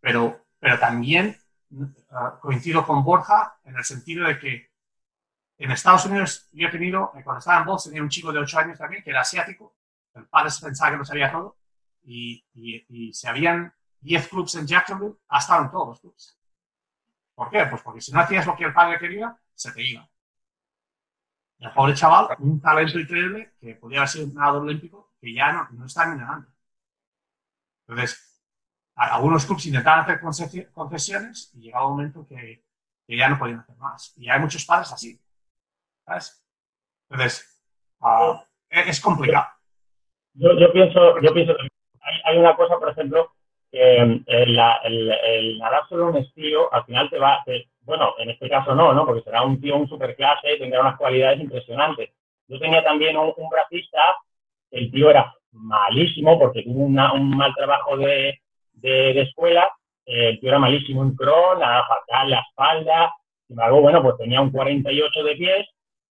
[0.00, 1.36] pero, pero también
[1.70, 4.70] uh, coincido con Borja en el sentido de que
[5.58, 8.38] en Estados Unidos yo he tenido, eh, cuando estaba en Box, tenía un chico de
[8.38, 9.74] 8 años también que era asiático,
[10.14, 11.58] el padre se pensaba que lo sabía todo,
[12.02, 16.38] y, y, y si habían 10 clubs en Jacksonville, ha estado en todos los clubs.
[17.34, 17.66] ¿Por qué?
[17.66, 20.08] Pues porque si no hacías lo que el padre quería, se te iba.
[21.58, 25.52] El pobre chaval, un talento increíble, que podía haber sido un nadador olímpico, que ya
[25.52, 26.48] no, no está ni nadando.
[27.86, 28.29] Entonces,
[29.08, 32.62] algunos clubs intentaban hacer concesi- concesiones y llegaba un momento que,
[33.06, 34.12] que ya no podían hacer más.
[34.16, 35.18] Y hay muchos padres así.
[36.04, 36.44] ¿Sabes?
[37.08, 37.62] Entonces,
[38.00, 39.46] ah, es, complicado.
[40.34, 41.68] Yo, yo pienso, yo pienso que
[42.02, 43.32] hay, hay una cosa, por ejemplo,
[43.70, 48.30] que eh, el, el, el solo un estilo, al final te va, te- bueno, en
[48.30, 49.06] este caso no, ¿no?
[49.06, 52.10] Porque será un tío, un superclase, tendrá unas cualidades impresionantes.
[52.48, 54.16] Yo tenía también un, un bracista,
[54.70, 58.40] el tío era malísimo porque tuvo una- un mal trabajo de,
[58.80, 59.68] de, de escuela,
[60.06, 63.14] eh, el tío era malísimo en crawl, nada fatal, la espalda,
[63.46, 65.68] sin embargo, bueno, pues tenía un 48 de pies,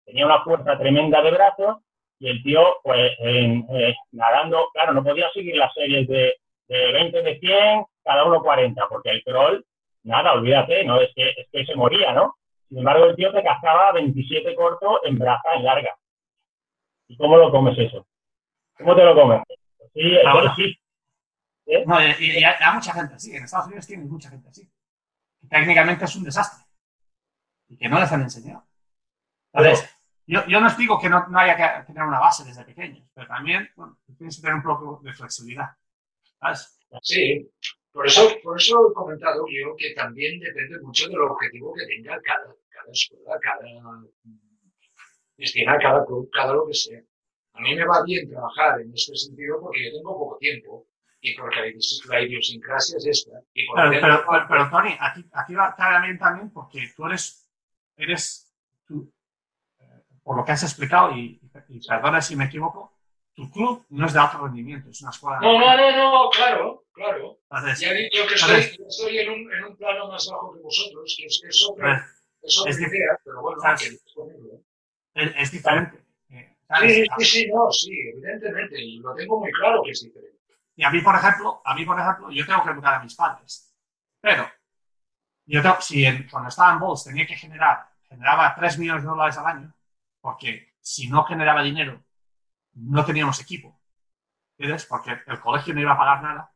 [0.04, 1.76] tenía una fuerza tremenda de brazos,
[2.18, 6.34] y el tío, pues, en- eh, nadando, claro, no podía seguir las series de,
[6.68, 9.64] de 20 de 100, cada uno 40, porque el crawl,
[10.04, 11.00] nada, olvídate, ¿no?
[11.00, 12.34] Es que, es que se moría, ¿no?
[12.68, 15.94] Sin embargo, el tío te cascaba 27 corto en braza, en larga.
[17.08, 18.06] ¿Y cómo lo comes eso?
[18.78, 19.40] ¿Cómo te lo comes?
[19.78, 20.54] Pues sí, Ah, bueno.
[21.66, 23.34] Sí, No, y, y hay, mucha gente así.
[23.34, 24.70] En Estados Unidos tienen mucha gente así.
[25.42, 26.64] Y técnicamente es un desastre.
[27.68, 28.66] Y que no les han enseñado.
[29.52, 29.88] Entonces,
[30.26, 33.06] yo, yo no os digo que no, no haya que tener una base desde pequeños,
[33.14, 35.70] pero también bueno, tienes que tener un poco de flexibilidad.
[36.40, 36.78] ¿Sabes?
[37.02, 37.50] Sí,
[37.92, 42.20] por eso, por eso he comentado yo que también depende mucho del objetivo que tenga
[42.22, 44.02] cada, cada escuela, cada,
[45.36, 47.00] destinar cada club, cada lo que sea.
[47.52, 50.86] A mí me va bien trabajar en este sentido porque yo tengo poco tiempo
[51.24, 51.74] y porque
[52.08, 53.40] la idiosincrasia es esta.
[53.54, 57.48] pero, pero, Tony, aquí, aquí va claramente también porque tú eres,
[57.96, 58.54] eres
[58.86, 59.10] tú,
[59.80, 62.92] eh, por lo que has explicado, y, y, perdona si me equivoco,
[63.32, 65.40] tu club no es de alto rendimiento, es una escuela.
[65.40, 67.38] No, no, no, no, claro, claro.
[67.50, 71.16] Entonces, ya digo que estoy, estoy en, un, en, un, plano más bajo que vosotros,
[71.18, 72.06] que es, es otra,
[72.42, 76.04] es otra idea, pero bueno, que es, es, diferente.
[76.28, 80.33] Eh, sí, sí, sí, no, sí, evidentemente, y lo tengo muy claro que es diferente.
[80.76, 83.14] Y a mí, por ejemplo, a mí, por ejemplo, yo tengo que educar a mis
[83.14, 83.72] padres.
[84.20, 84.48] Pero,
[85.46, 89.38] yo tengo, si cuando estaba en Bulls tenía que generar, generaba 3 millones de dólares
[89.38, 89.74] al año,
[90.20, 92.02] porque si no generaba dinero,
[92.72, 93.80] no teníamos equipo.
[94.56, 94.86] ¿Entiendes?
[94.86, 96.52] Porque el colegio no iba a pagar nada.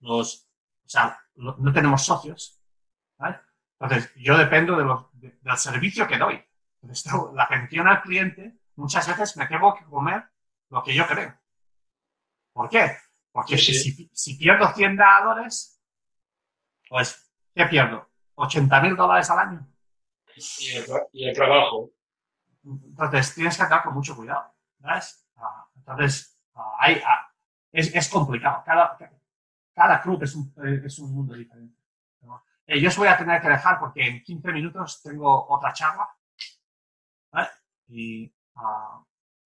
[0.00, 0.48] Los,
[0.84, 2.60] o sea, no, tenemos socios.
[3.78, 4.76] Entonces, yo dependo
[5.12, 6.44] del servicio que doy.
[6.80, 10.24] Entonces, la atención al cliente, muchas veces me tengo que comer
[10.70, 11.34] lo que yo creo.
[12.52, 12.96] ¿Por qué?
[13.34, 15.82] Porque Si, si, pierdo 100 dólares,
[16.88, 18.08] pues, ¿qué pierdo?
[18.36, 19.68] ¿80 mil dólares al año?
[21.12, 21.90] Y el, trabajo.
[22.64, 24.54] Entonces, tienes que andar con mucho cuidado.
[24.84, 27.28] Ah, entonces, ah, hay, ah,
[27.72, 28.62] es, es, complicado.
[28.64, 28.96] Cada,
[29.74, 30.54] cada club es un,
[30.86, 31.76] es un mundo diferente.
[32.68, 36.08] Eh, yo os voy a tener que dejar porque en 15 minutos tengo otra charla.
[37.32, 37.48] ¿vale?
[37.88, 38.32] Y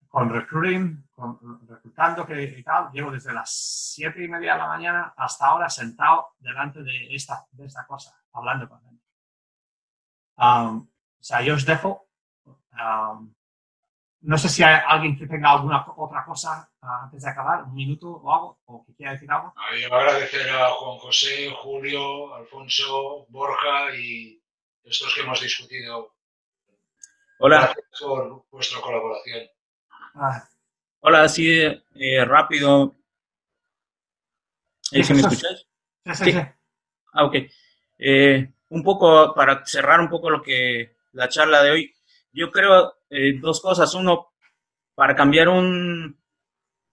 [0.08, 1.38] con recruiting, con,
[1.68, 3.50] reclutando que, y tal, llevo desde las
[3.94, 8.18] siete y media de la mañana hasta ahora sentado delante de esta, de esta cosa,
[8.32, 8.98] hablando con él.
[10.38, 12.08] Um, o sea, yo os dejo.
[12.72, 13.34] Um,
[14.20, 17.74] no sé si hay alguien que tenga alguna otra cosa uh, antes de acabar, un
[17.74, 19.52] minuto o algo, o que quiera decir algo.
[19.80, 24.42] Yo agradecer a Juan José, Julio, Alfonso, Borja y
[24.84, 26.14] estos que hemos discutido.
[27.40, 27.58] Hola.
[27.58, 29.48] Gracias por vuestra colaboración.
[30.20, 30.48] Ah.
[31.00, 32.96] Hola, así eh, rápido.
[34.80, 35.66] ¿Sí, me escuchas?
[36.14, 36.38] Sí, sí,
[37.12, 37.36] Ah, ok.
[37.98, 41.94] Eh, un poco, para cerrar un poco lo que la charla de hoy,
[42.32, 43.94] yo creo eh, dos cosas.
[43.94, 44.32] Uno,
[44.94, 46.18] para cambiar un...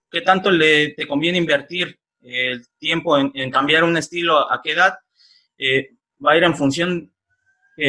[0.08, 4.50] ¿Qué tanto le, te conviene invertir el tiempo en, en cambiar un estilo?
[4.52, 4.98] ¿A qué edad?
[6.24, 7.12] va a ir en función,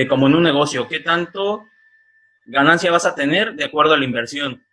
[0.10, 1.64] como en un negocio, ¿qué tanto
[2.46, 4.67] ganancia vas a tener de acuerdo a la inversión?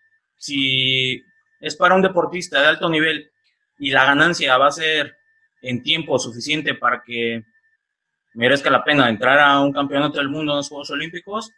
[0.44, 1.24] Si
[1.58, 3.30] es para un deportista de alto nivel
[3.78, 5.16] y la ganancia va a ser
[5.62, 7.44] en tiempo suficiente para que
[8.34, 11.50] merezca la pena entrar a un campeonato del mundo en los Juegos Olímpicos,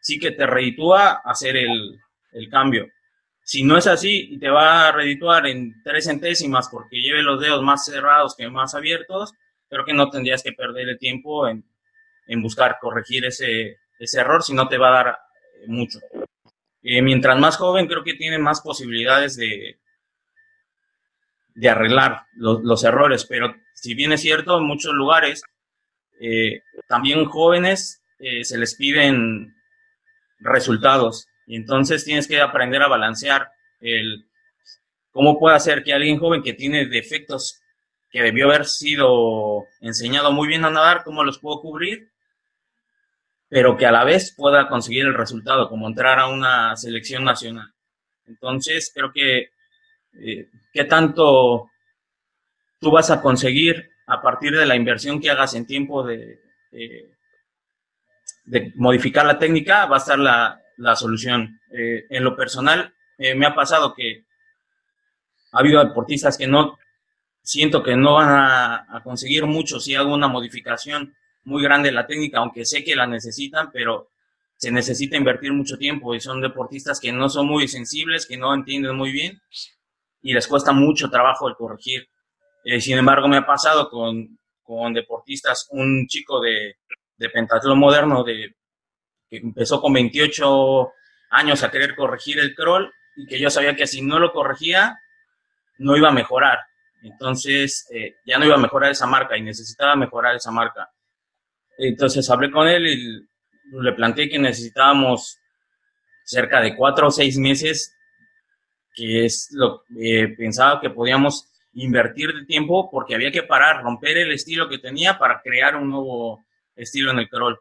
[0.00, 2.00] sí que te reditúa hacer el,
[2.32, 2.88] el cambio.
[3.44, 7.40] Si no es así y te va a redituar en tres centésimas porque lleve los
[7.40, 9.32] dedos más cerrados que más abiertos,
[9.68, 11.64] creo que no tendrías que perder el tiempo en,
[12.26, 15.18] en buscar corregir ese, ese error, si no te va a dar
[15.68, 16.00] mucho.
[16.86, 19.80] Eh, mientras más joven, creo que tiene más posibilidades de,
[21.54, 25.42] de arreglar los, errores, pero si bien es cierto, en muchos lugares,
[26.20, 29.56] eh, también jóvenes eh, se les piden
[30.40, 31.26] resultados.
[31.46, 33.48] Y entonces tienes que aprender a balancear
[33.80, 34.26] el
[35.10, 37.62] cómo puede hacer que alguien joven que tiene defectos
[38.10, 42.13] que debió haber sido enseñado muy bien a nadar, cómo los puedo cubrir
[43.54, 47.72] pero que a la vez pueda conseguir el resultado, como entrar a una selección nacional.
[48.26, 49.50] Entonces, creo que
[50.14, 51.70] eh, qué tanto
[52.80, 56.40] tú vas a conseguir a partir de la inversión que hagas en tiempo de,
[56.72, 61.60] de modificar la técnica, va a estar la, la solución.
[61.70, 64.24] Eh, en lo personal, eh, me ha pasado que
[65.52, 66.76] ha habido deportistas que no,
[67.40, 71.14] siento que no van a conseguir mucho si hago una modificación
[71.44, 74.08] muy grande la técnica, aunque sé que la necesitan, pero
[74.56, 78.54] se necesita invertir mucho tiempo y son deportistas que no son muy sensibles, que no
[78.54, 79.40] entienden muy bien
[80.22, 82.08] y les cuesta mucho trabajo el corregir.
[82.64, 86.76] Eh, sin embargo, me ha pasado con, con deportistas, un chico de,
[87.16, 88.54] de pentatlón moderno de,
[89.28, 90.92] que empezó con 28
[91.30, 94.98] años a querer corregir el crawl y que yo sabía que si no lo corregía,
[95.78, 96.58] no iba a mejorar.
[97.02, 100.90] Entonces, eh, ya no iba a mejorar esa marca y necesitaba mejorar esa marca.
[101.78, 103.28] Entonces hablé con él y
[103.72, 105.38] le planteé que necesitábamos
[106.24, 107.94] cerca de cuatro o seis meses,
[108.94, 113.82] que es lo que eh, pensaba que podíamos invertir de tiempo porque había que parar,
[113.82, 116.44] romper el estilo que tenía para crear un nuevo
[116.76, 117.58] estilo en el crawl.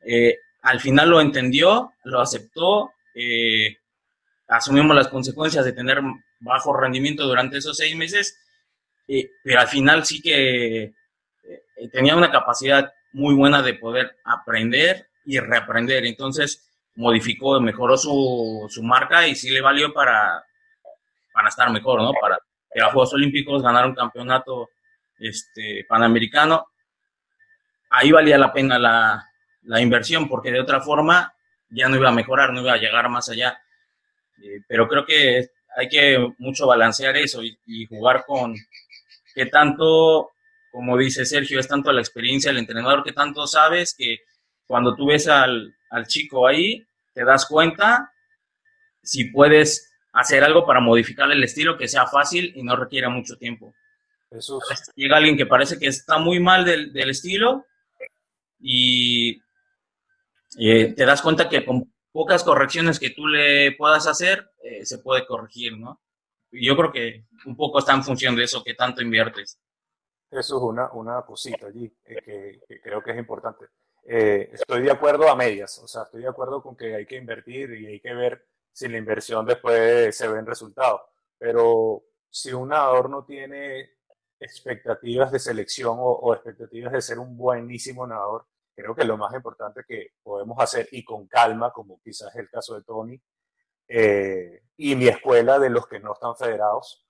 [0.00, 3.76] Eh, al final lo entendió, lo aceptó, eh,
[4.48, 6.00] asumimos las consecuencias de tener
[6.40, 8.38] bajo rendimiento durante esos seis meses,
[9.42, 10.94] pero al final sí que
[11.92, 16.04] tenía una capacidad muy buena de poder aprender y reaprender.
[16.04, 20.44] Entonces, modificó, mejoró su, su marca y sí le valió para,
[21.32, 22.12] para estar mejor, ¿no?
[22.20, 22.38] Para
[22.74, 24.70] ir a Juegos Olímpicos, ganar un campeonato
[25.18, 26.66] este, panamericano.
[27.90, 29.28] Ahí valía la pena la,
[29.62, 31.32] la inversión, porque de otra forma
[31.70, 33.58] ya no iba a mejorar, no iba a llegar más allá.
[34.42, 38.54] Eh, pero creo que hay que mucho balancear eso y, y, jugar con
[39.34, 40.32] qué tanto,
[40.74, 44.18] como dice Sergio, es tanto la experiencia del entrenador que tanto sabes que
[44.66, 48.12] cuando tú ves al, al chico ahí, te das cuenta
[49.00, 53.36] si puedes hacer algo para modificar el estilo que sea fácil y no requiera mucho
[53.36, 53.72] tiempo.
[54.32, 54.64] Jesús.
[54.96, 57.66] Llega alguien que parece que está muy mal del, del estilo
[58.58, 59.40] y
[60.58, 64.98] eh, te das cuenta que con pocas correcciones que tú le puedas hacer, eh, se
[64.98, 66.00] puede corregir, ¿no?
[66.50, 69.60] Yo creo que un poco está en función de eso que tanto inviertes.
[70.38, 73.66] Es una, una cosita allí eh, que, que, creo que es importante.
[74.04, 77.16] Eh, estoy de acuerdo a medias, o sea, estoy de acuerdo con que hay que
[77.16, 81.02] invertir y hay que ver si la inversión después se ven resultados.
[81.38, 83.92] Pero si un nadador no tiene
[84.40, 89.32] expectativas de selección o, o expectativas de ser un buenísimo nadador, creo que lo más
[89.34, 93.20] importante que podemos hacer y con calma, como quizás es el caso de Tony,
[93.88, 97.06] eh, y mi escuela de los que no están federados,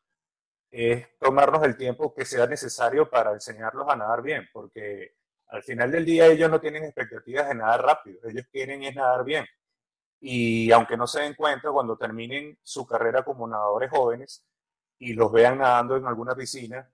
[0.76, 5.14] es tomarnos el tiempo que sea necesario para enseñarlos a nadar bien, porque
[5.48, 9.24] al final del día ellos no tienen expectativas de nadar rápido, ellos quieren es nadar
[9.24, 9.46] bien.
[10.20, 14.44] Y aunque no se den cuenta, cuando terminen su carrera como nadadores jóvenes
[14.98, 16.90] y los vean nadando en alguna piscina,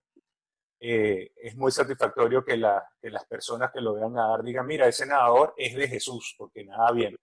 [0.79, 4.89] eh, es muy satisfactorio que, la, que, las personas que lo vean nadar digan, mira,
[4.89, 7.17] ese nadador es de Jesús porque nada bien,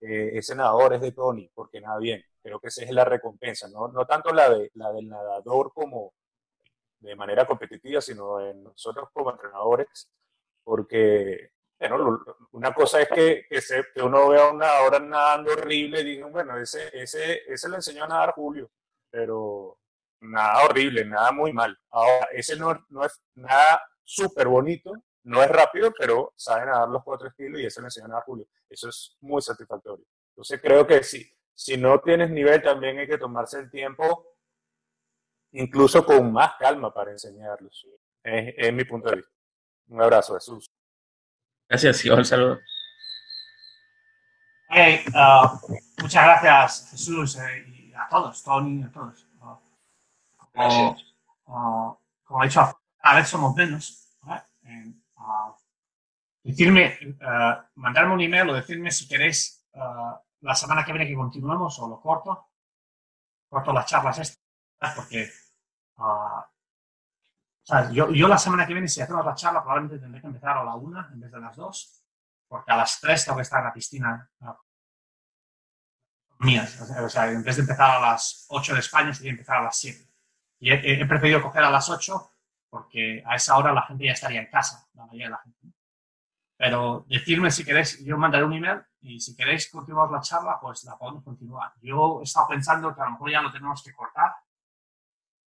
[0.00, 2.22] eh, ese nadador es de Tony porque nada bien.
[2.42, 6.14] Creo que esa es la recompensa, no, no tanto la, de, la del nadador como
[7.00, 10.10] de manera competitiva, sino de nosotros como entrenadores,
[10.64, 12.22] porque bueno,
[12.52, 16.04] una cosa es que, que, se, que uno vea a un nadador nadando horrible y
[16.04, 18.70] digan, bueno, ese, ese, ese lo enseñó a nadar Julio,
[19.10, 19.78] pero
[20.20, 21.78] nada horrible, nada muy mal.
[21.90, 24.92] Ahora, ese no, no es nada súper bonito,
[25.24, 28.46] no es rápido, pero sabe nadar los cuatro estilos y ese le enseñan a Julio.
[28.68, 30.04] Eso es muy satisfactorio.
[30.30, 34.26] Entonces creo que si, si no tienes nivel, también hay que tomarse el tiempo,
[35.52, 37.86] incluso con más calma para enseñarlos.
[38.22, 39.32] Es, es mi punto de vista.
[39.88, 40.66] Un abrazo, Jesús.
[41.68, 42.58] Gracias, y un saludo.
[44.68, 45.58] Hey, uh,
[46.00, 49.26] muchas gracias, Jesús, eh, y a todos, Tony, a todos.
[50.54, 50.96] O,
[51.46, 52.60] o, como he dicho,
[53.02, 54.09] a veces somos menos.
[55.30, 55.54] Uh,
[56.42, 61.14] decirme, uh, mandarme un email o decirme si queréis uh, la semana que viene que
[61.14, 62.48] continuemos o lo corto.
[63.48, 65.30] Corto las charlas estas porque
[67.92, 70.64] yo, yo, la semana que viene, si hacemos la charla, probablemente tendré que empezar a
[70.64, 72.02] la una en vez de las dos,
[72.48, 74.30] porque a las tres tengo que estar en la piscina
[76.38, 76.80] mías.
[76.80, 79.76] O sea, en vez de empezar a las ocho de España, sería empezar a las
[79.76, 80.08] siete.
[80.58, 82.32] Y he, he, preferido coger a las 8
[82.70, 85.68] porque a esa hora la gente ya estaría en casa, la mayoría de la gente.
[86.56, 90.84] Pero decirme si queréis, yo mandaré un email y si queréis continuar la charla, pues
[90.84, 91.72] la podemos continuar.
[91.82, 94.34] Yo he estado pensando que a lo mejor ya lo tenemos que cortar,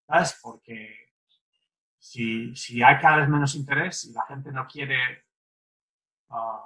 [0.06, 0.38] ¿sabes?
[0.42, 1.12] Porque
[1.98, 5.26] si, si hay cada vez menos interés y la gente no quiere,
[6.28, 6.60] uh,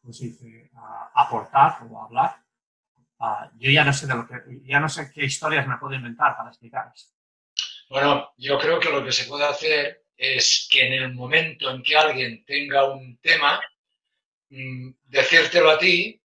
[0.00, 2.42] ¿cómo se dice?, uh, aportar o hablar,
[3.20, 5.94] Uh, yo ya no sé de lo que, ya no sé qué historias me puedo
[5.94, 7.14] inventar para explicaros.
[7.90, 11.82] Bueno, yo creo que lo que se puede hacer es que en el momento en
[11.82, 13.60] que alguien tenga un tema,
[14.50, 16.22] mmm, decírtelo a ti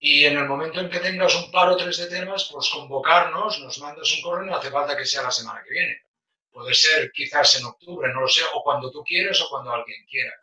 [0.00, 3.60] y en el momento en que tengas un par o tres de temas, pues convocarnos,
[3.60, 6.02] nos mandas un correo, no hace falta que sea la semana que viene.
[6.50, 10.04] Puede ser quizás en octubre, no lo sé, o cuando tú quieres o cuando alguien
[10.10, 10.34] quiera.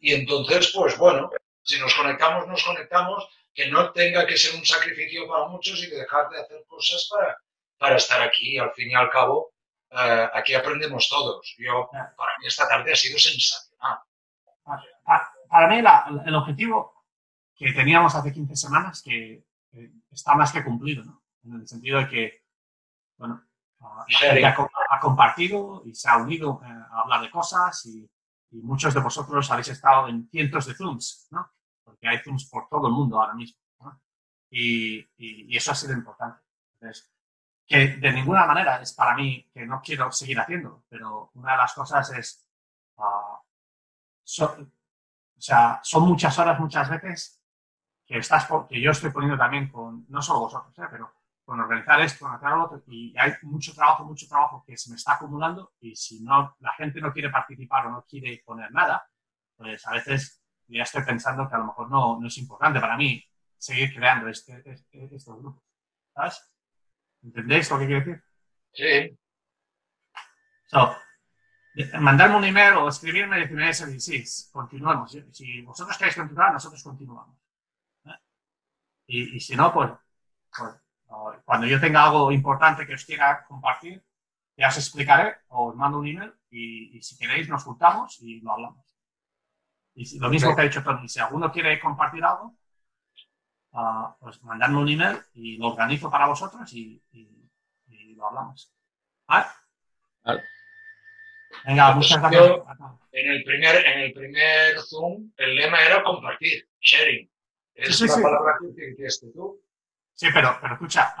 [0.00, 1.30] Y entonces, pues bueno,
[1.62, 5.86] si nos conectamos, nos conectamos que no tenga que ser un sacrificio para muchos y
[5.88, 7.38] dejar de hacer cosas para,
[7.78, 8.58] para estar aquí.
[8.58, 9.54] Al fin y al cabo,
[9.90, 11.54] eh, aquí aprendemos todos.
[11.58, 13.98] Yo, para mí esta tarde ha sido sensacional.
[15.48, 17.04] Para, mí la, el objetivo
[17.54, 21.22] que teníamos hace 15 semanas, que eh, está más que cumplido, ¿no?
[21.44, 22.42] En el sentido de que,
[23.16, 23.42] bueno,
[23.80, 24.54] la gente ha,
[24.90, 28.08] ha, compartido y se ha unido eh, a hablar de cosas y,
[28.50, 31.50] y muchos de vosotros habéis estado en cientos de Zooms, ¿no?
[31.84, 33.58] porque hay Zooms por todo el mundo ahora mismo.
[34.50, 36.40] Y, y, y, eso ha sido importante.
[36.74, 37.12] Entonces,
[37.70, 41.58] que de ninguna manera es para mí que no quiero seguir haciendo, pero una de
[41.58, 42.44] las cosas es,
[42.96, 43.36] uh,
[44.24, 47.40] so, o sea, son muchas horas muchas veces
[48.04, 50.88] que, estás, que yo estoy poniendo también con, no solo vosotros, ¿eh?
[50.90, 51.14] pero
[51.44, 54.90] con organizar esto, con hacer lo otro, y hay mucho trabajo, mucho trabajo que se
[54.90, 58.72] me está acumulando y si no, la gente no quiere participar o no quiere poner
[58.72, 59.08] nada,
[59.56, 62.96] pues a veces ya estoy pensando que a lo mejor no, no es importante para
[62.96, 63.24] mí
[63.56, 65.62] seguir creando este, este- estos grupos.
[66.12, 66.50] ¿Sabes?
[67.22, 68.24] ¿Entendéis lo que quiero decir?
[68.72, 69.18] Sí.
[70.66, 70.96] So,
[72.00, 75.16] mandarme un email o escribirme y decirme eso y sí, continuemos.
[75.32, 77.36] Si- vosotros queréis continuar, nosotros continuamos.
[78.06, 78.10] ¿eh?
[79.06, 79.90] Y, y si no, pues,
[80.56, 80.74] pues,
[81.44, 84.02] cuando yo tenga algo importante que os quiera compartir,
[84.56, 88.40] ya os explicaré o os mando un email y, y si queréis nos juntamos y
[88.40, 88.86] lo hablamos.
[89.94, 92.56] Y si- lo mismo que ha dicho Tony, si alguno quiere compartir algo,
[93.72, 97.50] ah, pues mandadme un email y lo organizo para vosotros y, y-
[97.88, 98.72] y lo hablamos.
[99.26, 99.46] ¿Vale?
[100.24, 100.42] Vale.
[101.66, 102.42] Venga, muchas gracias.
[103.12, 107.28] En el primer, en el primer Zoom, el lema era compartir, sharing.
[107.74, 108.22] Es Sí, sí, sí.
[108.22, 109.60] palabra que utilizaste tú.
[110.14, 111.14] Sí, pero, pero escucha,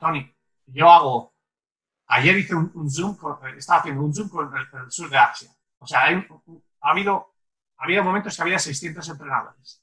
[0.00, 0.32] Tony,
[0.66, 1.34] yo hago,
[2.06, 5.18] ayer hice un, un Zoom, con- estaba haciendo un Zoom con el, el sur de
[5.18, 5.50] Asia.
[5.78, 6.14] O sea, hay
[6.80, 7.34] ha, habido,
[7.76, 9.82] ha habido momentos que había 600 entrenadores.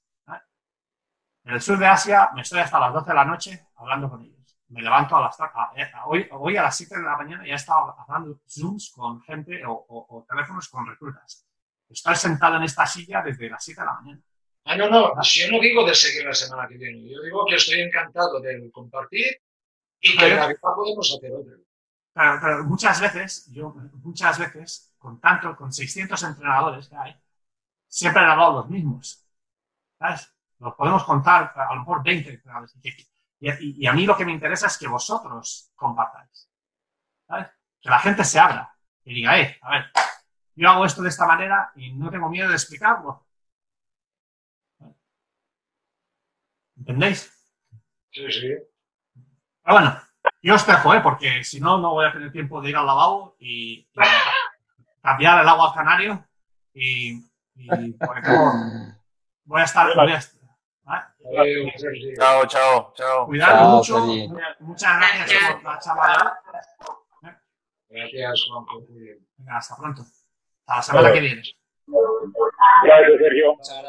[1.46, 4.22] En el sur de Asia me estoy hasta las 12 de la noche hablando con
[4.22, 4.58] ellos.
[4.70, 7.46] Me levanto a las, a- eh, a- hoy, hoy a las 7 de la mañana
[7.46, 11.46] ya he estado hablando Zooms con gente o, o- o teléfonos con reclutas.
[11.88, 14.22] Estoy sentado en esta silla desde las 7 de la mañana.
[14.66, 17.56] Ah, no, no, yo no digo de seguir la semana que viene, yo digo que
[17.56, 19.40] estoy encantado de compartir
[20.02, 21.58] y que Navidad podemos hacer otro.
[22.14, 27.16] Pero, pero muchas veces, yo muchas veces, con tanto, con 600 entrenadores que hay,
[27.88, 29.26] siempre han hablado los mismos.
[30.00, 30.35] ¿Sabes?
[30.66, 32.74] Los podemos contar, a lo mejor 20 entrenadores.
[32.82, 32.90] Y,
[33.50, 36.50] y- y a mí lo que me interesa es que vosotros compartáis.
[37.28, 37.48] ¿Sabes?
[37.82, 39.92] Que la gente se abra y diga, eh, a ver,
[40.56, 43.28] yo hago esto de esta manera y no tengo miedo de explicarlo.
[46.78, 47.32] ¿Entendéis?
[48.12, 48.48] Sí, sí.
[49.64, 50.02] Pero bueno,
[50.42, 51.02] yo os dejo, ¿eh?
[51.02, 53.88] porque si no, no voy a tener tiempo de ir al lavabo y, y
[55.02, 56.28] cambiar el agua al canario
[56.74, 57.24] y,
[57.56, 58.52] y porque tengo-
[59.46, 59.88] voy a estar...
[59.96, 60.35] voy a estar-
[61.27, 61.73] Eh.
[62.15, 63.26] Chao, chao, chao.
[63.26, 64.06] Cuidado Chao, mucho.
[64.06, 64.30] Sergi.
[64.60, 67.34] Muchas gracias por la charla de hoy.
[67.89, 68.81] Gracias, Juanjo.
[68.89, 69.27] Muy bien.
[69.38, 70.02] Venga, hasta pronto.
[70.68, 71.41] Hasta la semana que viene.
[72.84, 73.56] Gracias, Sergio.
[73.56, 73.84] Muchas gracias.